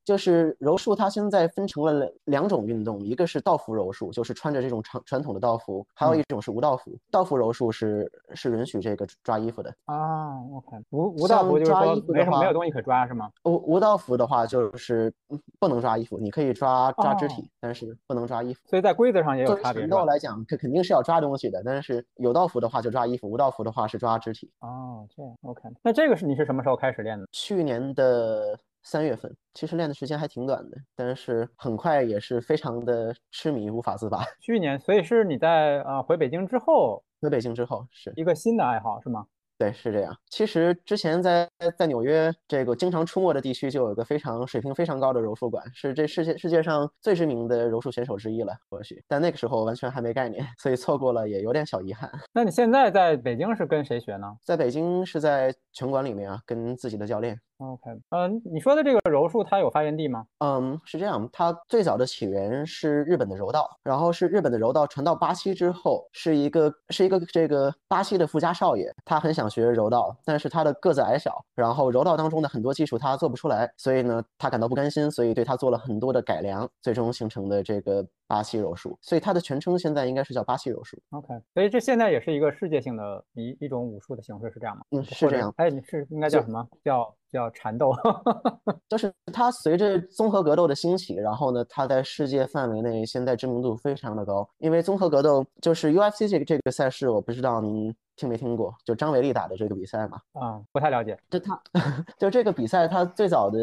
[0.04, 1.92] 就是柔术，它现在分成了
[2.24, 6.96] 两两种运动，一个是道服柔术，就是穿着这种传传统的道服，还有一种是无道服。
[7.10, 13.28] 道服柔术是是允许这个抓衣服的，啊，OK，无无道服就是说像抓衣服的没什么没有东西可抓是吗？
[13.42, 18.60] 无无道服的话就是嗯不能抓衣服，你可以抓抓肢哦体，但是不能抓衣服。
[18.68, 19.96] 所以在规则上也有差别是吧？
[19.98, 24.50] 斗来讲，肯肯定是要抓东西的，但是有道服的话就抓衣服，无道服的话是抓肢体。
[24.60, 25.62] 哦，这样 OK。
[25.82, 27.26] 那这个是你是什么时候开始练的？
[27.32, 34.24] 去年的三月份，其实练的时间还挺短的，但是很快也是非常的痴迷，无法自拔。
[34.40, 39.26] 去年，所以是你在呃回北京之后回北京之后是一个新的爱好是吗？
[39.58, 40.16] 对，是这样。
[40.30, 49.02] 其实之前在在纽约这个经常出没的地区，就有一个非常水平非常高的柔术馆，是这世界世界上最知名的柔术选手之一了，或许。
[49.08, 52.08] 但那个时候完全还没概念，所以错过了也有点小遗憾。
[52.32, 57.40] 那你现在在北京是跟谁学呢在北京是在拳馆里面啊，跟自己的教练。
[57.58, 60.24] ？OK，呃，你说的这个柔术它有发源地吗？
[60.38, 80.96] 嗯，是这样，它最早的起源是日本的柔道，然后是日本的柔道传到巴西之后，是一个是一个这个巴西的富家少爷，他很想学柔道，但是他的个子矮小，然后柔道当中的很多技术他做不出来，所以呢，他感到不甘心，所以对他做了很多的改良，最终形成的这个巴西柔术，所以它的全称现在应该是叫巴西柔术。
[81.10, 84.84] OK，所以这现在也是一个世界性的一一种武术的形式，是这样吗？
[84.90, 85.52] 嗯，是这样。
[85.56, 86.64] 哎，你是应该叫什么？
[86.84, 87.92] 叫叫缠斗？
[88.86, 94.48] 就是它随着综合格斗的兴起，然后呢，它在世界范围内现在知名度非常的高。
[94.58, 100.20] 因为综合格斗就是 UFC 这个这个赛事，我不知道您听没听过，就张伟丽打的这个比赛嘛。
[100.34, 101.18] 啊，不太了解。
[101.30, 101.58] 就他
[102.18, 103.58] 就这个比赛，它最早的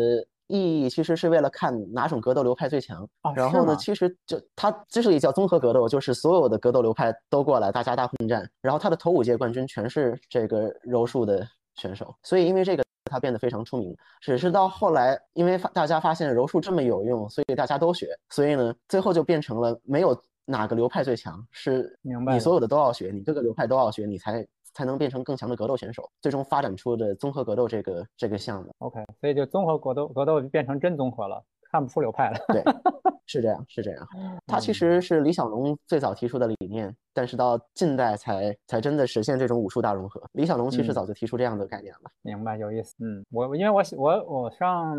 [0.48, 3.08] 意义其实是为了看哪种格斗流派最强。
[3.22, 8.50] 啊，然后呢，其实就它之所以叫综合格斗，就是所有的格斗流派都过来，大家大混战。
[8.62, 13.96] 然后他的头五届冠军全是这个柔术的选手，所以因为这个他变得非常出名。
[14.22, 28.72] 只是到后来，因为发大家发现柔术这么有用，所以大家都学，所以呢，最后就变成了没有哪个流派最强，是明白你所有的都要学，你各个流派都要学，你才才能变成更强的格斗选手，最终发展出的综合格斗这个这个项目。
[28.80, 31.44] OK，所以就综合格斗格斗就变成真综合了，
[31.76, 32.38] 看不出流派了。
[32.48, 32.64] 对，
[33.28, 34.08] 是这样，是这样。
[34.48, 36.96] 他其实是李小龙最早提出的理念。
[37.18, 40.22] 但是到近代才才真的实现这种武术大融合。
[40.34, 42.12] 李小龙其实早就提出这样的概念了。
[42.24, 42.94] 明白，有意思。
[43.00, 44.98] 嗯，我因为我我我上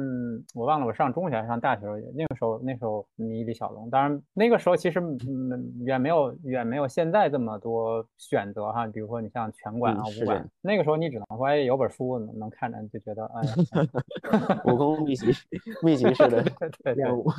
[0.55, 1.83] 我忘了我上中学还是上大学
[2.15, 3.91] 那个时候那时候迷李小龙。
[3.91, 8.87] 当然那个时候其实嗯远没有远没有现在这么多选择哈。
[8.87, 13.43] 比如说你像拳馆啊武馆，那个时候你只能说哎有本书能看着就觉得哎
[14.73, 15.27] 武功秘籍
[15.83, 16.43] 秘籍式的
[16.95, 17.31] 练武。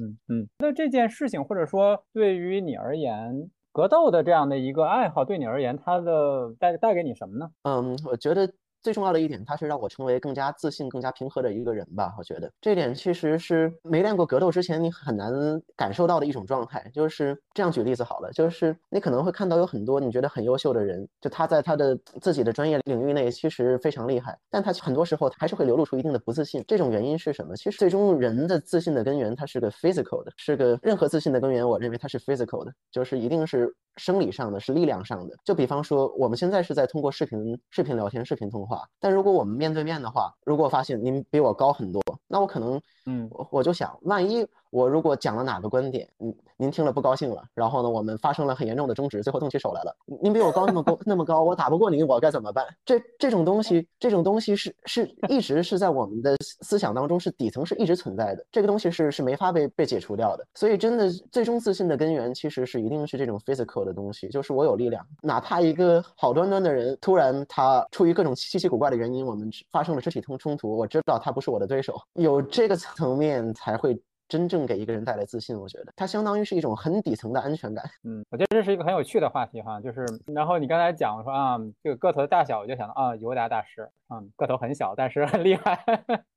[0.00, 3.50] 嗯嗯，那这件事情或者说对于你而言。
[3.70, 7.50] 格斗的这样的一个爱好，对你而言，它的带带给你什么呢？
[7.62, 8.52] 嗯，我觉得。
[8.88, 12.14] 最重要的一点，它是让我成为更加自信、更加平和的一个人吧。
[12.16, 15.30] 我觉得这一点其实是没练过格斗之前你很难
[15.76, 16.90] 感受到的一种状态。
[16.94, 26.64] 就是这样举例子好了，就是你可能会看到有很多你觉得很优秀的人，就他在他的自己的专业领域内其实非常厉害，但他很多时候还是会流露出一定的不自信。
[26.66, 27.54] 这种原因是什么？
[27.56, 31.68] 其实最终人的自信的根源，它是个 physical 的，是个任何自信的根源。
[31.68, 35.36] 我认为它是 physical 的，就是一定是生理上的，是力量上的。
[35.44, 44.46] 就比方说，我们现在是在通过视频、视频聊天、视频通话，但如果我们面对面的话，如果发现您比我高很多，那我可能，嗯，我我就想，万一。
[44.70, 49.96] 我如果讲了哪个观点，嗯，您听了不高兴了，然后呢，我们发生了很严重的争执，最后动起手来了。
[50.22, 52.66] 您比我高那么高那么高，我打不过您，我该怎么办？
[52.84, 60.46] 这这种东西，这种东西是是一直是在我们的思想当中是底层是一直存在的，这个东西是是没法被被解除掉的。
[60.54, 73.98] 所以真的最终自信的根源其实是一定是这种 physical 的东西，就是我有力量，哪怕一个好端端的人突然他出于各种稀奇古怪的原因，我们发生了肢体冲冲突，我知道他不是我的对手，有这个层面才会。
[74.28, 77.84] 真正给一个人带来自信，我觉得它相当于是一种很底层的安全感。
[78.04, 85.82] 嗯，我觉得这是一个很有趣的话题哈，就是然后你刚才讲说啊，这个个头的大小，我就想到啊，尤达大师，嗯，个头很小，但是很厉害。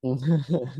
[0.01, 0.17] 嗯，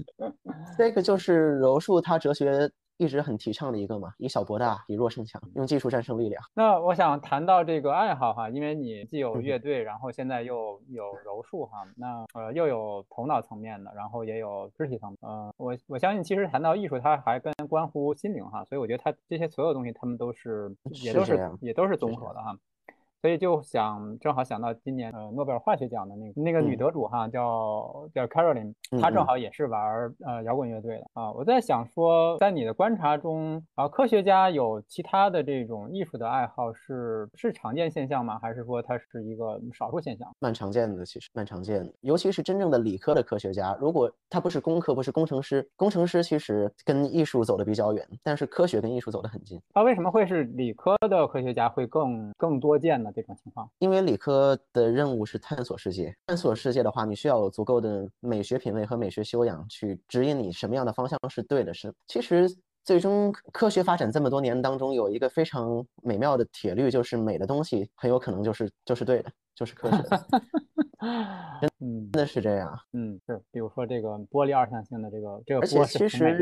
[0.78, 2.72] 这个就是柔术它哲学。
[3.02, 6.40] 一直很提倡的一个嘛，以小博大，以弱胜强，用技术战胜力量。
[6.54, 15.18] 那我想谈到这个爱好哈，因为你既有乐队，然后现在又有柔术哈，那呃又有头脑层面的，然后也有肢体层面。
[15.22, 22.56] 呃，我我相信其实谈到艺术，它还跟关乎心灵哈，所以我觉得它这些所有东西，他们都是也都是也都是综合的哈。
[23.22, 31.32] 所以就想正好想到今年呃诺贝尔化学奖的那个那个女得主哈叫叫 Caroline，她正好也是玩呃摇滚乐队的啊。
[31.32, 38.40] 我在想说，在你的观察中啊，科学家有其他的这种艺术的爱好是是常见现象吗？
[38.42, 40.28] 还是说它是一个少数现象？
[40.40, 49.62] 蛮常见的，其实蛮常见的，尤其是真正的理科的科学家，如果他不是工科，不是工程师，工程师其实跟艺术走的比较远，但是科学跟艺术走得很近。
[49.76, 53.11] 那为什么会是理科的科学家会更更多见呢？
[53.12, 56.16] 这种情况，因为理科的任务是探索世界。
[56.28, 61.74] 探索世界的话，你需要有足够的美学品味和美学修养，去指引你什么样的方向是对的。
[61.74, 62.50] 是，其实
[62.84, 69.98] 最终科学发展这么多年当中，有一个非常美妙的铁律，就是美的东西很有可能就是就是对的，就是科学。
[71.80, 72.80] 真的是这样。
[72.94, 73.42] 嗯，是。
[73.52, 76.40] 比如说这个玻璃二象性的这个这个而且其实。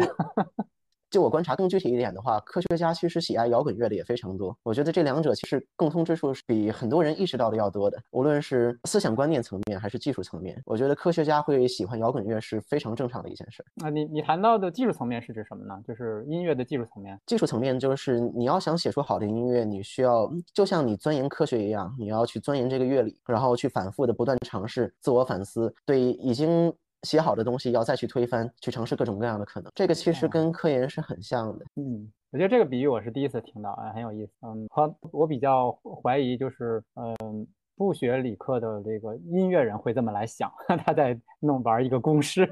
[1.09, 4.55] 就我观察更具体一点的话，科学家其实喜爱摇滚乐的也非常多。
[4.63, 7.97] 我觉得这两者其实共通之处是比很多人意识到的要多的。
[8.11, 13.65] 无论是思想观念层面还是技术层面，我觉得科学家会喜欢摇滚乐是非常正常的一件事。
[13.75, 15.81] 那你你谈到的技术层面是指什么呢？
[15.87, 17.19] 就是音乐的技术层面。
[17.25, 26.71] 技术层面就是你要想写出好的音乐，你需要就像你钻研科学一样，你要去钻研这个乐理，然后去反复的不断尝试、自我反思，对已经。
[27.03, 31.65] 写好的东西要再去推翻，去尝试各种各样的可能，这个其实跟科研是很像的。
[31.75, 34.31] 嗯，我觉得这个比喻我是第一次听到，哎，很有意思。
[34.41, 35.71] 嗯，好我比较
[36.03, 40.51] 怀疑就是，嗯，不学理科的这个音乐人会这么来想，
[40.85, 42.45] 他在弄玩一个公式。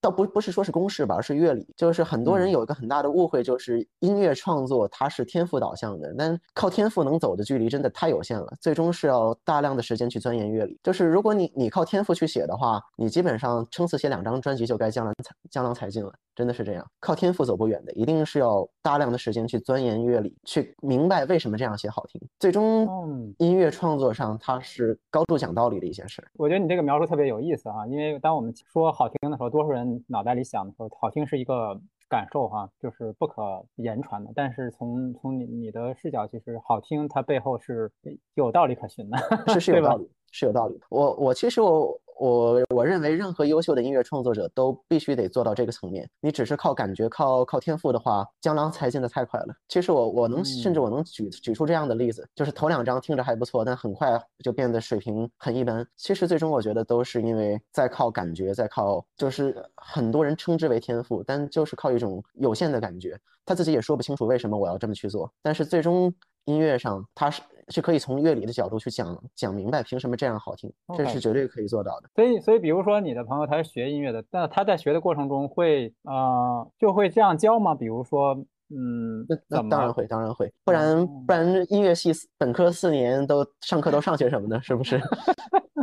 [0.00, 1.66] 倒不不是说是公式吧，而是乐理。
[1.76, 10.78] 就是很多人有一个很大的误会，就是音乐创作它是天赋导向的，但靠天赋能走的距离真的太有限了，最终是要大量的时间去钻研乐理。
[10.82, 16.86] 就是如果你你靠天赋去写的话，你基本上撑死写两张专辑就该江郎才江郎才尽了，真的是这样。
[17.00, 22.20] 靠天赋走不远的，一定是要大量的时间去钻研乐理，去明白为什么这样写好听。
[22.38, 26.22] 最终音乐创作上它是高度讲道理的一件事。
[26.34, 29.96] 我觉得你这个描述特别有意思哈，因为当我们说好听的时候，多数人。
[30.08, 34.30] 脑袋里想的时候，好听是一个感受哈，就是不可言传的。
[34.34, 37.90] 但是从从你你的视角，其实好听它背后是
[38.34, 39.16] 有道理可循的，
[39.54, 40.86] 是是有道理，是有道理的。
[40.90, 46.08] 我我其实我我我认为任何优秀的音乐创作者都必须得做到这个层面。
[46.20, 49.54] 你只是靠感觉、靠靠天赋的话，江郎才尽的太快了。
[49.68, 55.86] 其实我我能甚至我能举举出这样的例子，就是头两张听着还不错，但很快就变得水平很一般。
[55.96, 63.18] 其实最终我觉得都是因为在靠感觉，在靠就是很多人称之为天赋，但就是靠一种有限的感觉。
[63.44, 66.12] 他自己也说不清楚为什么我要这么去做，但是最终
[66.46, 67.42] 音乐上他是。
[67.70, 70.72] 是可以从乐理的角度去讲讲明白，凭什么这样好听？
[70.96, 72.08] 这是绝对可以做到的。
[72.14, 77.74] 所以，所以，比如说你的朋友他是学音乐的，那他在学的过程中会呃就会这样教吗？
[77.74, 78.34] 比如说，
[78.70, 84.62] 嗯，那当然会，当然会，不然不然音乐系本科四年都上课都上些什么呢？
[84.62, 85.00] 是不是？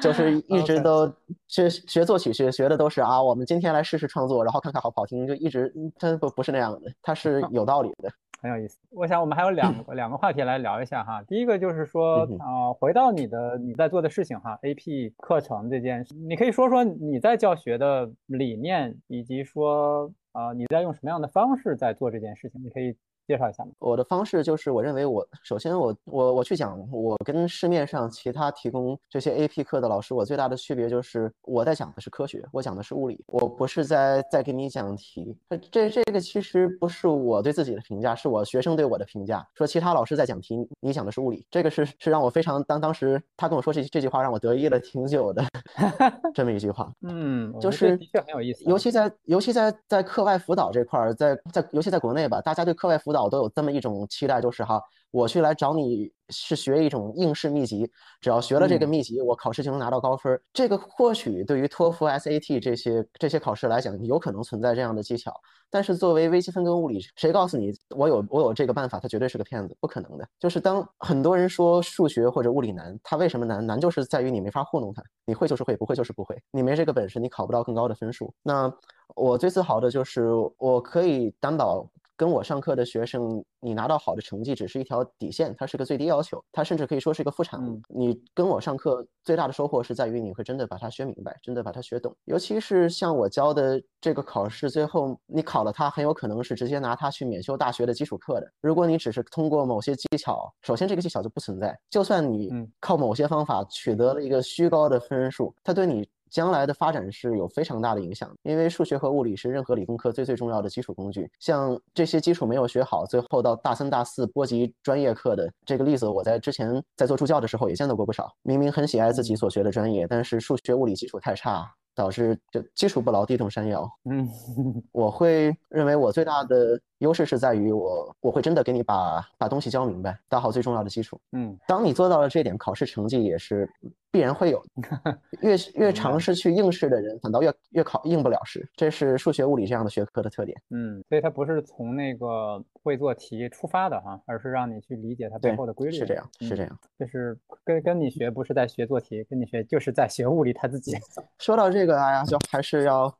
[0.00, 1.12] 就是 一直都
[1.46, 8.10] 学学作曲，学学的都是啊，我们今天来试试创作，然后看看好不好听，就一直真不不是那样的，它是有道理的。
[8.42, 11.22] 很有意思，我想我们还有两个两个话题来聊一下哈。
[11.24, 22.96] 第一个就是说啊，回到你的你在做的事情哈，AP 课程这件事，你可以说说你在教学的理念，以及说啊你在用什么样的方式在做这件事情，你可以。
[23.30, 35.38] 介绍一下我的方式就是，我认为我首先我我我去讲，我跟市面上其他提供这些 AP 课的老师，我最大的区别就是我在讲的是科学，我讲的是物理，我不是在在给你讲题。
[35.70, 39.46] 这这个其实不是我对自己的评价，是我学生对我的评价。
[39.54, 45.44] 说其他老师在讲题，你讲的是物理，这个是是让我非常当当时他跟我说这这句话让我得意了挺久的
[46.34, 46.92] 这么一句话。
[47.02, 53.19] 嗯，就是的确很有意思，尤其在尤其在在课外辅导这块儿，在在尤其在国内吧，大家对课外辅导。
[53.28, 57.90] 都有这么一种期待，就是哈，我去来找你是学一种应试秘籍，
[58.20, 60.40] 只要学了这个秘籍，我考试就能拿到高分。
[60.52, 65.32] 这个或许对于托福、SAT 这些这些考试来讲，有可能存在这样的技巧。
[65.72, 68.98] 但是作为微积分跟物理，谁告诉你我有我有这个办法？
[68.98, 70.28] 他绝对是个骗子，不可能的。
[70.38, 73.64] 就是当很多人说数学或者物理难，它为什么难？
[73.64, 76.36] 难就是在于你没法糊弄他，你会就是会，不会就是不会。
[76.50, 78.34] 你没这个本事，你考不到更高的分数。
[78.42, 78.72] 那
[79.14, 80.26] 我最自豪的就是
[80.58, 81.88] 我可以担保。
[82.20, 87.80] 跟我上课的学生，你拿到好的成绩只是一条底线，它是个最低要求，它甚至可以说是一个副产物。
[87.88, 92.14] 你跟我上课最大的收获是在于你会真的把它学明白，真的把它学懂。
[92.26, 98.52] 尤其是像我教的这个考试，最后你考了它，很有可能是直接拿它去免修大学的基础课的。
[98.60, 101.74] 如果你只是通过某些技巧，首先这个技巧就不存在。
[101.88, 102.50] 就算你
[102.80, 106.06] 靠某些方法取得了一个虚高的分数，它对你。
[106.30, 111.30] 将来的发展是有非常大的影响，因为数学和物理是任何理工科最最重要的基础工具。
[111.38, 118.32] 像这些基础没有学好，最后到大三、大四波及专业课的这个例子，我在之前在做助教的时候也见到过不少。
[118.42, 121.70] 明明很喜爱自己所学的专业，但是数学、物理基础太差，
[122.00, 123.86] 导致就基础不牢，地动山摇。
[124.08, 124.26] 嗯，
[124.90, 131.20] 我会认为我最大的优势是在于我我会真的给你把把东西教明白，打好最重要的基础。
[131.32, 133.68] 嗯，当你做到了这点，考试成绩也是。
[134.12, 134.60] 必然会有，
[135.40, 140.60] 越越尝试去应试的人，反倒越越考应不了试，这是数学、物理这样的学科的特点。
[140.70, 145.96] 嗯，所以它不是从那个会做题出发的哈，而是让你去理解它背后的规律。
[145.96, 146.76] 是这样，是这样。
[146.98, 150.96] 就是跟跟你学，不是在学做题，跟你学就是在学物理它自己。
[151.38, 153.12] 说到这个，哎呀，就还是要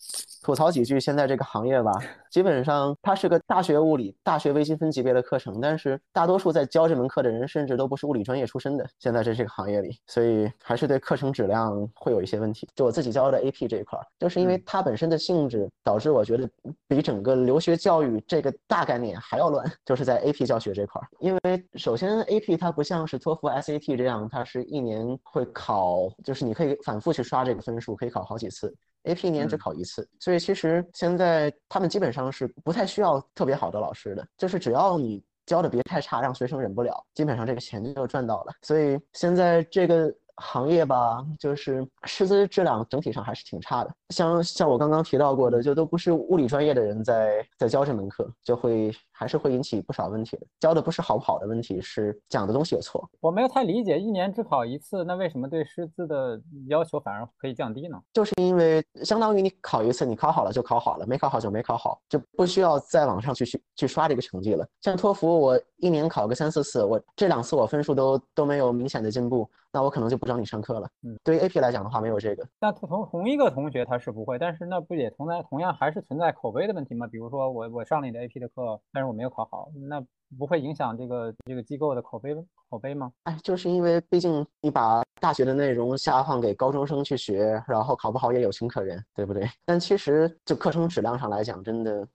[0.42, 1.92] 吐槽几句现在这个行业吧。
[2.30, 8.86] 基本上它是个大学物理、大学微积分级别的课程，但是大多数在教这门课的人，甚至都不是物理专业出身的。
[9.00, 12.68] 现在这这个行业里，所以还是对课程质量会有一些问题。
[12.76, 16.48] 就我自己教的 AP 这一块，就是因为它本身的性质，导致我觉得
[16.86, 19.68] 比整个留学教育这个大概念还要乱。
[19.84, 28.59] 就是在 AP 教学这块，因为首先 AP 它不像是托福、SAT 这样，它是一年会考，就是你可以反复去刷这个分数，可以考好几次。
[29.04, 38.52] AP 一年只考一次，所以其实现在他们基本上是不太需要特别好的老师的，就是只要你教的别太差，让学生忍不了，基本上这个钱就赚到了。
[38.62, 43.90] 所以现在这个行业吧，就是师资质量整体上还是挺差的。
[44.10, 48.92] 像像我刚刚提到过的，就都不是物理专业的人在在教这门课，就会。
[49.20, 50.46] 还是会引起不少问题的。
[50.58, 53.06] 教的不是好不好的问题，是讲的东西有错。
[53.20, 58.00] 我没有太理解，一年只考一次，那为什么对师资的要求反而可以降低呢？
[58.14, 64.66] 就是因为相当于你考一次，你考好了就考好了，没考好就没考好，就不需要再往上去去去刷这个成绩了。
[64.80, 70.88] 像托福，我一年考个三四次，我这两次我分数都都没有明显的进步，那我可能就不找你上课了。
[71.02, 72.46] 嗯，对于 AP 来讲的话，没有这个。
[72.58, 77.06] 那同同一个同学他是不会，但是那不也同在同样还是存在口碑的问题吗？
[77.06, 80.00] 比如说我我上了你的 AP 的课，但是我没有考好，那
[80.38, 82.32] 不会影响这个这个机构的口碑
[82.68, 83.12] 口碑吗？
[83.24, 89.50] 哎，就是因为毕竟你把大学的内容下放给高中生去学，然后考不好也有情可原，对不对？
[89.66, 92.06] 但其实就课程质量上来讲，真的，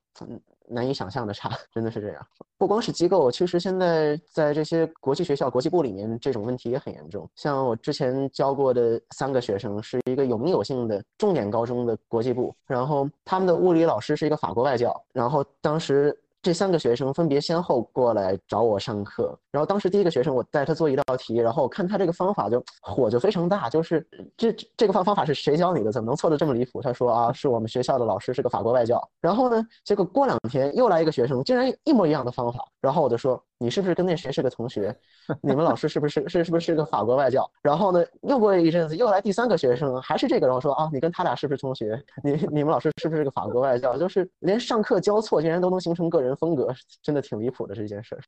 [0.70, 2.26] 难以想象的差，真的是这样。
[2.58, 7.30] 不光是机构，其实现在在这些国际学校、国际部里面，这种问题也很严重。
[7.36, 16.18] 像我之前教过的三个学生，是一个有名有姓的重点高中的国际部，然后他们的物理老师是一个法国外教，然后当时。
[16.46, 25.91] 这三个学生分别先后过来找我上课，然后当时第一个学生我带他做一道题，然后我看他这个方法就火就非常大，就是这这个方方法是谁教你的？
[25.91, 26.84] 怎么能错的这么离谱？
[26.84, 29.02] 他说啊，是我们学校的老师是个法国外教。
[29.20, 33.43] 然后呢，结果过两天又来一个学生，竟然一模一样的方法，然后我就说。
[33.58, 34.95] 你是不是跟那谁是个同学？
[35.41, 37.49] 你们老师是不是是是不是个法国外教？
[37.62, 42.01] 然后呢，又过一阵子又来第三个学生，还是这个，然后说啊，你跟他俩是不是同学？
[42.24, 43.97] 你你们老师是不是个法国外教？
[43.97, 48.22] 就是连上课交错竟然都能形成个人风格，真的挺离谱的这件事儿。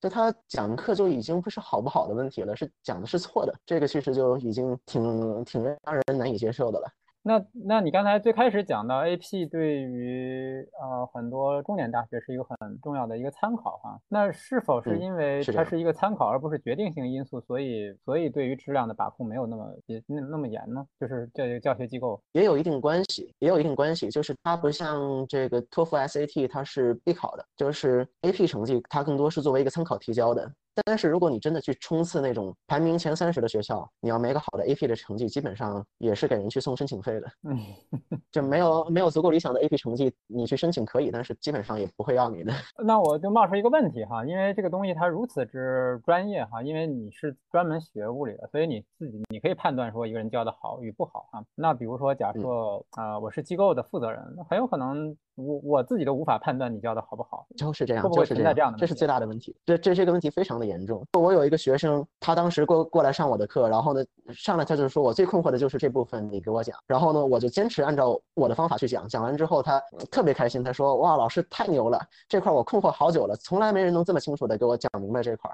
[0.00, 6.88] 就他讲课就已经不是好不好的问题了，是讲的是错的，这个其实就已经挺挺让人难以接受的了。
[7.26, 20.86] 那那你刚才最开始讲到 AP 对于呃很多重点大学是一个很重要的一个参考哈，那是否是因为它是一个参考而不是决定性因素，所以所以对于质量的把控没有那么也那那么严呢？
[21.00, 30.52] 就是这教学机构也有一定关系，也有一定关系，就是它不像这个托福 SAT 它是必考的，就是 AP 成绩它更多是作为一个参考提交的。
[30.84, 37.30] 但是如果你真的去冲刺那种排名前三十的学校，你要没个好的 AP 的成绩，基本上也是给人去送申请费的。
[37.44, 37.58] 嗯，
[38.32, 42.52] 就没有没有足够理想的 AP 成绩，你去申请可以，但是基本上也不会要你的。
[42.84, 51.44] 那我就冒出一个问题哈，因为这个东西它如此之专业哈，因为你是专门学物理的，所以你自己你可以判断说一个人教的好与不好哈。
[51.54, 52.40] 那比如说假设
[52.92, 55.16] 啊，我是机构的负责人，很有可能。
[55.36, 59.56] 我我自己都无法判断你教的好不好，就是这样，就是这样，这是最大的问题。
[59.66, 61.04] 这这这个问题非常的严重。
[61.12, 66.78] 我有一个学生，他当时过过来上我的课，然后呢，上来他就说我最困惑的就是这部分，你给我讲。
[66.86, 69.08] 然后呢，我就坚持按照我的方法去讲。
[69.08, 69.80] 讲完之后，他
[70.10, 75.50] 特别开心，他说哇，老师太牛了，这块我困惑好久了，从来没人能这么清楚的给我讲明白这块。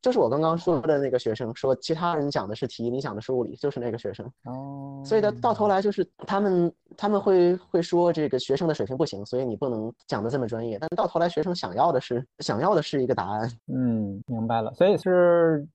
[0.00, 4.24] 就是我刚刚说的那个学生说，其他人讲的是题，你讲的是物理，就是那个学生。
[4.44, 10.78] 哦，所以到到头来就是他们他们会会说这个学生的水平不行，所以你不能讲的这么专业。
[10.78, 13.50] 但到头来学生想要的是想要的是一个答案。
[13.72, 14.72] 嗯，明白了。
[14.74, 15.66] 所以是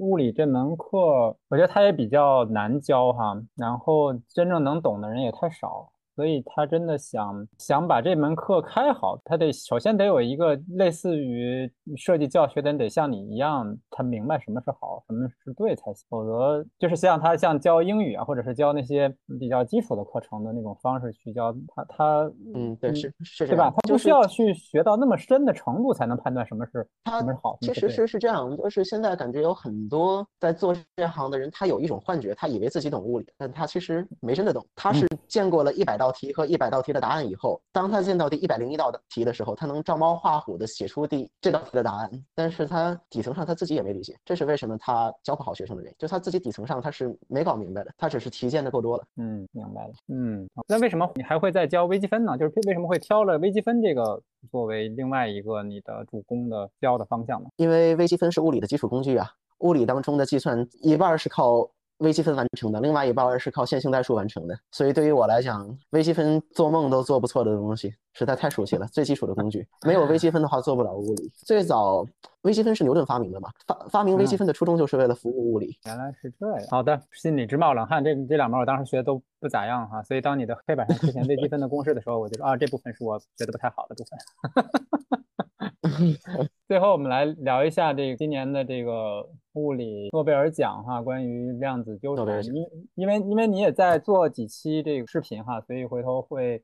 [0.00, 0.98] 物理这门课，
[1.48, 5.88] 我觉得它也比较难教哈，然后真正能懂的人也太少。
[6.16, 16.06] 所以他真的想想把这门课开好，他得首先得有一个类似于设计教学的人，得像你一样，他明白什么是好，什么是对才行。
[16.08, 23.70] 否则就是像他像教英语啊，或者是教那些比较基础的课程的那种方式去教他，他嗯，对是是对吧？
[23.70, 27.58] 他不需要去学到那么深的程度才能判断什么是什么是好。
[27.60, 36.05] 其实是是这样，就是现在感觉有很多在做这行的人，他有一种幻觉，他以为自己懂物理，但他其实没真的懂，他是见过了一百道。
[36.06, 49.04] 道题和一百道题的答案以后，当他见到第一百零一道题的时候，他能照猫画虎的写出第这道题的答案，但是他底层上他自己也没理解，这是为什么他教不好学生的原因，就他自己底层上他是没搞明白的，他只是题见的够多了。
[49.16, 49.92] 嗯，明白了。
[50.06, 52.38] 嗯，那为什么你还会再教微积分呢？
[52.38, 57.48] 就是为什么会挑了微积分这个作为另外一个你的主攻的教的方向呢？
[57.56, 59.28] 因为微积分是物理的基础工具啊，
[59.58, 61.68] 物理当中的计算一半是靠。
[61.98, 68.86] 微积分完成的，另外一半是靠线性代数完成的，所以对于我来讲，微积分做梦都做不错的东西，实在太熟悉了。
[68.88, 71.32] 最基础的工具，没有微积分的话做不了物理。
[71.34, 72.06] 最早
[72.42, 73.50] 微积分是牛顿发明的嘛？
[73.66, 75.78] 发发明微积分的初衷就是为了服务物理。
[75.86, 76.60] 原来是这样。
[76.70, 78.04] 好的，心里直冒冷汗。
[78.04, 84.18] 这这两门我当时学的都不咋样哈，所以当你的黑板上出现微积分的公式的时候，我就说啊，这部分是我学的不太好的部分。
[86.68, 89.28] 最后我们来聊一下这个今年的这个。
[89.56, 96.62] 物理诺贝尔奖哈，关于量子纠缠，因因为因为你也在做几期这个视频哈，所以回头会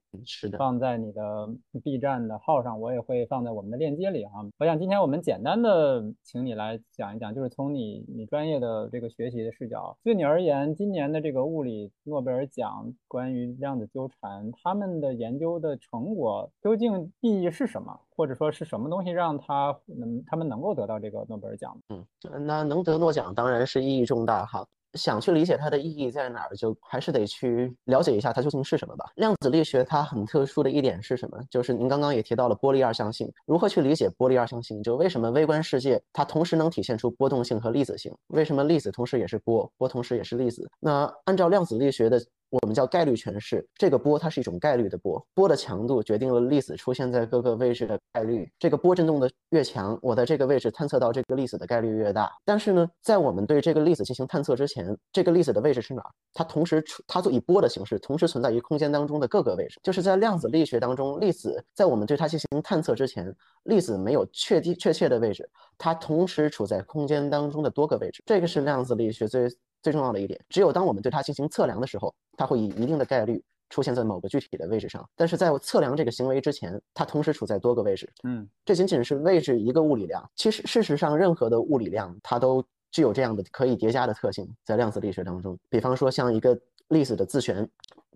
[0.59, 1.48] 放在你的
[1.82, 4.46] B 站的号上，我也会放在我们的链接里哈。
[4.59, 21.74] 我想今天我们简单的请你来讲一讲，就是从你你专业的这个学习的视角，对你而言，今年的这个物理诺贝尔奖关于量子纠缠，他们的研究的成果究竟意义是什么，或者说是什么东西让他能他们能够得到这个诺贝尔奖？
[21.88, 22.05] 嗯，
[22.45, 22.82] 那能。
[22.82, 29.05] 得诺奖当然是意义重大哈，想去理解它的意义在哪儿，就还是得去了解一下它究竟是什么吧。
[29.14, 31.38] 量子力学它很特殊的一点是什么？
[31.49, 34.82] 就是您刚刚也提到了波粒二象性，如何去理解波粒二象性？
[34.82, 38.12] 就为什么微观世界它同时能体现出波动性和粒子性？
[38.26, 40.68] 为什么粒子同时也是波，波同时也是粒子？
[40.80, 42.20] 那按照量子力学的
[42.53, 43.66] 我们叫概率诠释。
[43.74, 48.46] 这个波它是一种概率的波，波的强度决定了粒子出现在各个位置的概率。
[48.59, 52.30] 这个波振动的越强，我在这个位置探测到这个粒子的概率越大。
[52.44, 56.11] 但是呢，在我们对这个粒子进行探测之前，这个粒子的位置是哪儿？
[56.34, 59.80] 它同时出，它以波的形式同时存在于空间当中的各个位置。
[59.82, 65.48] 就是在量子力学当中，粒子在我们对它进行探测之前，粒子没有确定确切的位置，
[65.78, 68.22] 它同时处在空间当中的多个位置。
[68.26, 69.48] 这个是量子力学最
[69.83, 70.41] 最重要的一点。
[70.49, 73.43] 只有当我们对它进行测量的时候，它会以一定的概率。
[73.72, 78.07] 出现在某个具体的位置上，但是在测量这个行为之前，它同时处在多个位置。
[78.22, 80.22] 嗯，这仅仅是位置一个物理量。
[80.37, 85.59] 其实事实上，任何的物理量它都具有这样的可以叠加的特性，在量子力学当中。
[85.70, 86.55] 比方说，像一个
[86.89, 87.66] 粒子的自旋，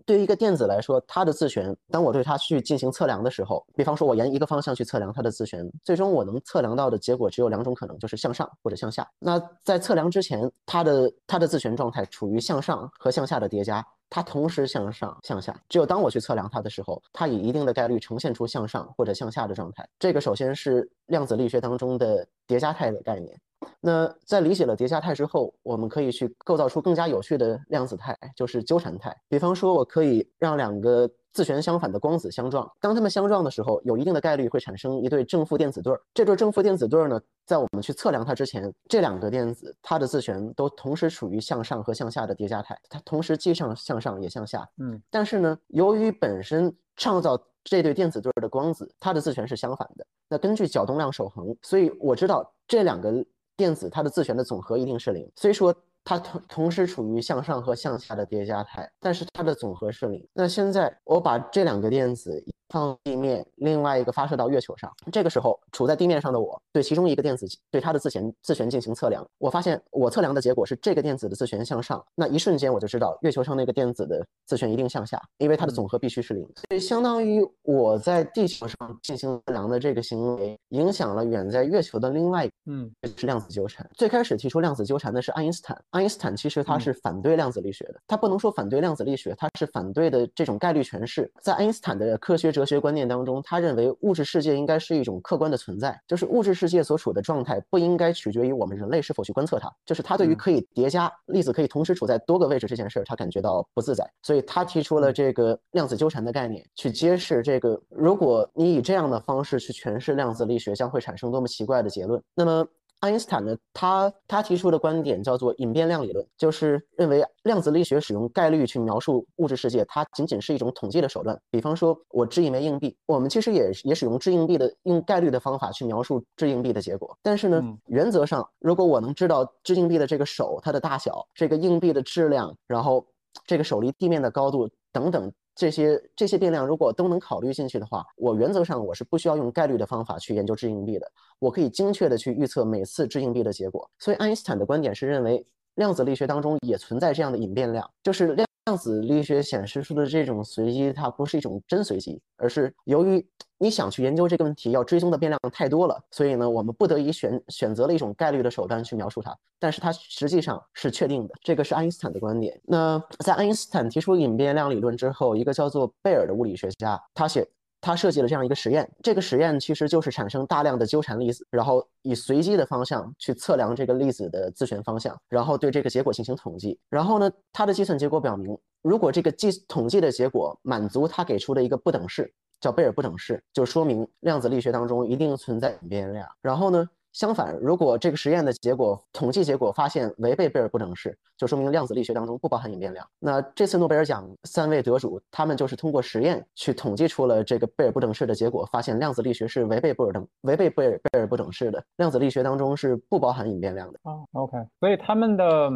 [0.07, 9.05] 对于一个电子来说，它的自旋，当我对它去进行测量的时候，比方说我沿一个方向去测量它的自旋，最终我能测量到的结果只有两种可能，就是向上或者向下。
[9.19, 13.85] 那在测量之前，它的它的自旋状态处于向上和向下的叠加。
[14.09, 19.87] 它同时向上、向下，只有当我去测量它的时候，它以一定的概率呈现出向上或者向下的状态。
[19.99, 23.39] 这个首先是量子力学当中的叠加态的概念。
[23.81, 29.15] 那在理解了叠加态之后，我们可以去构造出更加有趣的量子态，就是纠缠态。
[29.27, 31.09] 比方说，我可以让两个。
[31.37, 36.01] 自旋相反的光子相撞，当它们相撞的时候，有一定的概率会产生一对正负电子对儿。
[36.11, 44.67] 这对正负电子对儿呢，在我们去测量它之前，这两个电子它的自旋都同时处于向上和向下的叠加态，它同时既上向上也向下。
[44.79, 50.03] 嗯，但是呢，由于本身创造这对电子对儿的光子，它的自旋是相反的。
[50.27, 53.23] 那根据角动量守恒，所以我知道这两个
[53.55, 55.31] 电子它的自旋的总和一定是零。
[55.35, 55.71] 所以说。
[56.07, 60.25] 它同同时处于向上和向下的叠加态，但是它的总和是零。
[60.31, 62.41] 那现在我把这两个电子。
[62.69, 64.91] 放地面，另外一个发射到月球上。
[65.11, 69.25] 这个时候，处在地面上的我对其中一个电子对它的自旋自旋进行测量。
[69.37, 72.03] 我发现我测量的结果是这个电子的自旋向上。
[72.15, 76.43] 那一瞬间我就知道月球上那个电子的自旋一定向下，因为它的总和必须是零。
[76.67, 83.87] 所以相当于我在地球上进行测量的这个行为，影响了远在月球的另外，嗯，是量子纠缠。
[83.93, 85.81] 最开始提出量子纠缠的是爱因斯坦。
[85.91, 91.31] 爱因斯坦其实他是反对量子力学的，他不能说反对量子力学，他是反对的这种概率诠释。
[91.41, 92.56] 在爱因斯坦的科学。
[92.57, 99.71] 哲学观念当中，他认为物质世界应该是一种客观的存在，就是物质世界所处的状态不应该取决于我们人类是否去观测它。
[99.85, 112.19] 就是他对于可以叠加粒子可以同时处在多个位置这件事儿，他感觉到不自在，所以他提出了这个量子纠缠的概念，去揭示这个如果你以这样的方式去诠释量子力学，将会产生多么奇怪的结论。
[112.33, 112.67] 那么。
[112.99, 121.39] 爱因斯坦呢，他他提出的观点叫做隐变量理论，就是认为量子力学使用概率去描述物质世界，它仅仅是一种统计的手段。
[121.51, 127.15] 比方说，我掷一枚硬币，我们其实也也使用掷硬币的用概率的方法去描述掷硬币的结果。
[127.21, 133.05] 但是呢，原则上，如果我能知道掷硬币的这个手它的大小，这个硬币的质量，然后
[133.45, 135.31] 这个手离地面的高度等等。
[135.57, 143.89] 这些这些变量如果都能考虑进去的话，我原则上我是不需要用概率的方法去研究掷硬币的，我可以精确的去预测每次掷硬币的结果。
[143.97, 145.45] 所以爱因斯坦的观点是认为
[145.75, 148.46] 量子力学当中也存在这样的隐变量，就是量。
[148.67, 153.25] 量子力学显示出的这种随机，它不是一种真随机，而是由于
[153.57, 159.33] 你想去研究这个问题，要追踪的变量太多了，所以呢，我们不得已选选择了一种概率的手段去描述它。
[159.57, 162.59] 但是它实际上是确定的，这个是爱因斯坦的观点。
[162.65, 167.47] 那在爱因斯坦提出隐变量理论之后，一个叫做贝尔的物理学家，他写。
[167.79, 176.79] 他设计了这样一个实验，这个实验其实就是产生大量的纠缠粒子，然后以随机的方向去测量这个粒子的自旋方向，然后对这个结果进行统计。
[176.89, 186.27] 然后呢，他的计算结果表明，如果这个计统计的结果满足他给出的一个不等式，叫贝尔不等式，就说明量子力学当中一定存在隐变量。
[186.41, 186.89] 然后呢？
[187.17, 193.03] 相反，如果这个实验的结果统计结果发现违背贝尔不等式，就说明量子力学当中不包含隐变量。
[193.17, 203.99] 那这次诺贝尔奖三位得主，他们就是通过实验去统计出了这个贝尔不等式的结果，发现量子力学是违背贝尔等违背贝尔贝尔不等式的，量子力学当中是不包含隐变量的。
[204.03, 205.71] 啊，OK，所以他们的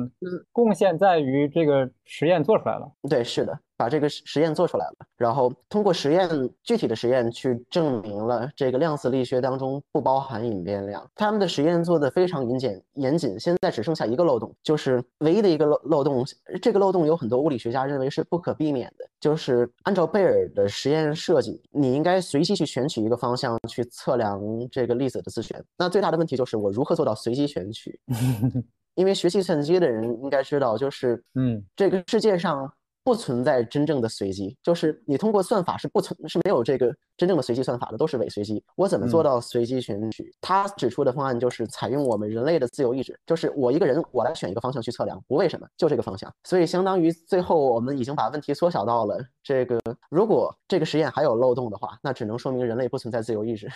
[0.52, 2.88] 贡献在于这个实验做出来了。
[3.10, 3.60] 对，是的。
[3.82, 6.30] 把这个实验做出来了，然后通过实验
[6.62, 11.04] 具体的实验去证明了这个量子力学当中不包含隐变量。
[11.16, 13.40] 他们的实验做的非常严谨，严谨。
[13.40, 16.24] 现在只剩下一个漏洞，就是唯一的一个漏漏洞。
[16.62, 24.40] 这个漏洞有很多物理学家认为是不可避免的，就是按照贝尔的实验设计，你应该随机去选取一个方向去测量
[24.72, 25.60] 这个粒子的自旋。
[25.76, 28.00] 那最大的问题就是我如何做到随机选取？
[28.94, 32.72] 因为学计算机的人应该知道，就是嗯，这个世界上。
[33.04, 38.64] 不存在真正的随机，就是你通过算法是不存是没有这个真正的随机算法的，都是伪随机。
[38.76, 40.32] 我怎么做到随机选取？
[40.40, 46.32] 他指出的方案就是采用我们人类的自由意志，就是我一个人我来选一个方向去测量，不为什么，就这个方向。
[46.44, 49.80] 所以相当于最后我们已经把问题缩小到了这个：
[50.10, 53.68] 如果这个实验还有漏洞的话，那只能说明人类不存在自由意志。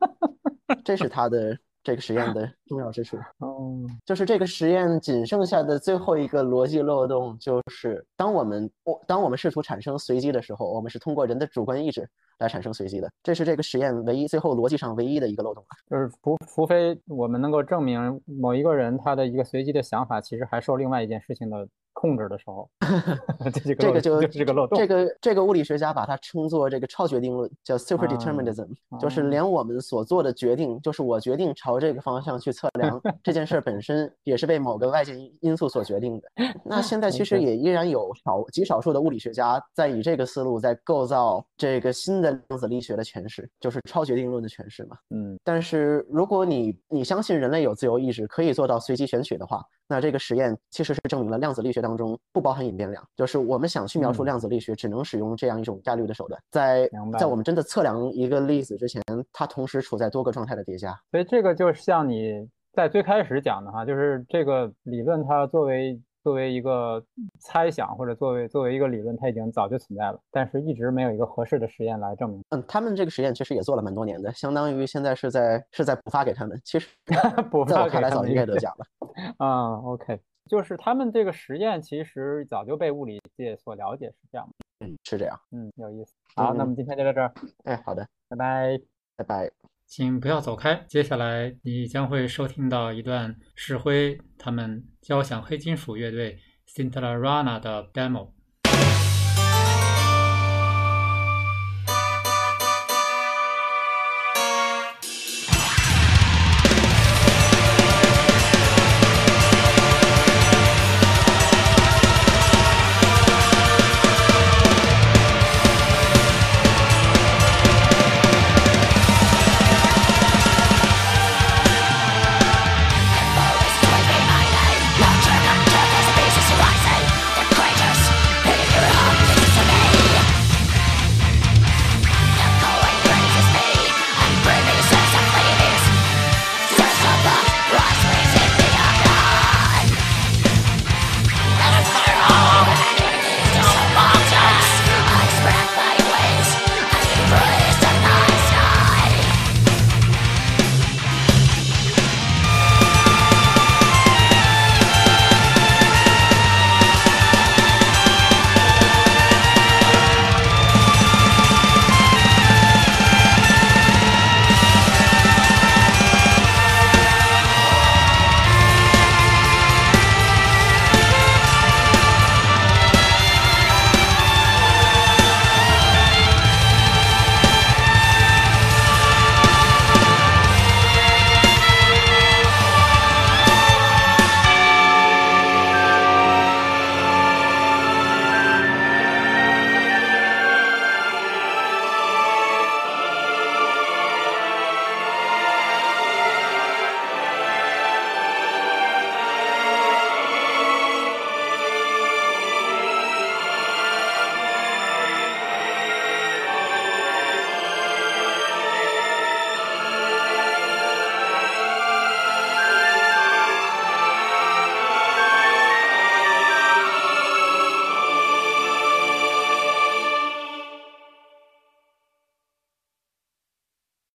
[0.84, 1.58] 这是他的。
[1.88, 12.06] 这个实验的重要之处， 哦，就是这个实验仅剩下的最后一个逻辑漏洞，就是当我们我当我们试图产生随机的时候，我们是通过人的主观意志
[12.40, 21.66] 来产生随机的，这是这个实验唯一最后逻辑上唯一的一个漏洞就是除除非我们能够证明某一个人他的一个随机的想法，其实还受另外一件事情的。
[21.98, 22.70] 控制的时候
[23.76, 24.78] 这个就这 个漏洞。
[24.78, 28.68] 这个这个物理学家把它称作这个超决定论，叫 super determinism，
[29.00, 36.28] 就是连我们所做的决定，就是我决定朝这个方向去测量这件事本身，也是被某个外界因素所决定的。
[36.64, 44.96] 那现在其实也依然有少极少数的物理学家在以这个思路在构造这个新的量子力学的诠释，就是超决定论的诠释嘛。
[45.10, 49.64] 嗯，但是如果你你相信人类有自由意志，可以做到随机选取的话。
[49.88, 56.40] 那这个实验其实是证明了量子力学当中不包含隐变量，就是我们想去描述量子力学，只能使用这样一种概率的手段。
[56.50, 60.94] 在在我们真的测量一个粒子之前，它同时处在多个状态的叠加。
[61.10, 66.00] 所以这个就像你在最开始讲的哈，就是这个理论它作为。
[66.28, 67.02] 作为一个
[67.40, 72.42] 猜想，或者作为作为一个理论，它已经早就存在了，但是一直没有一个合适的实验来证明。
[72.50, 76.60] 嗯，他们这个实验其实也做了蛮多年的，相当于现在是在是在补发给他们。
[76.62, 76.86] 其实
[77.50, 78.84] 补发给来早应该得奖了。
[79.38, 85.40] 啊，OK，就是他们这个实验其实早就被物理界所了解，是这样吗嗯，是这样。
[85.52, 86.12] 嗯，有意思。
[86.36, 87.32] 好，那我们今天就到这儿。
[87.64, 88.78] 哎，好的，拜拜，
[89.16, 89.50] 拜拜。
[89.88, 98.37] 请不要走开，接下来你将会收听到一段石灰他们交响黑金属乐队 Sintarana 的 demo。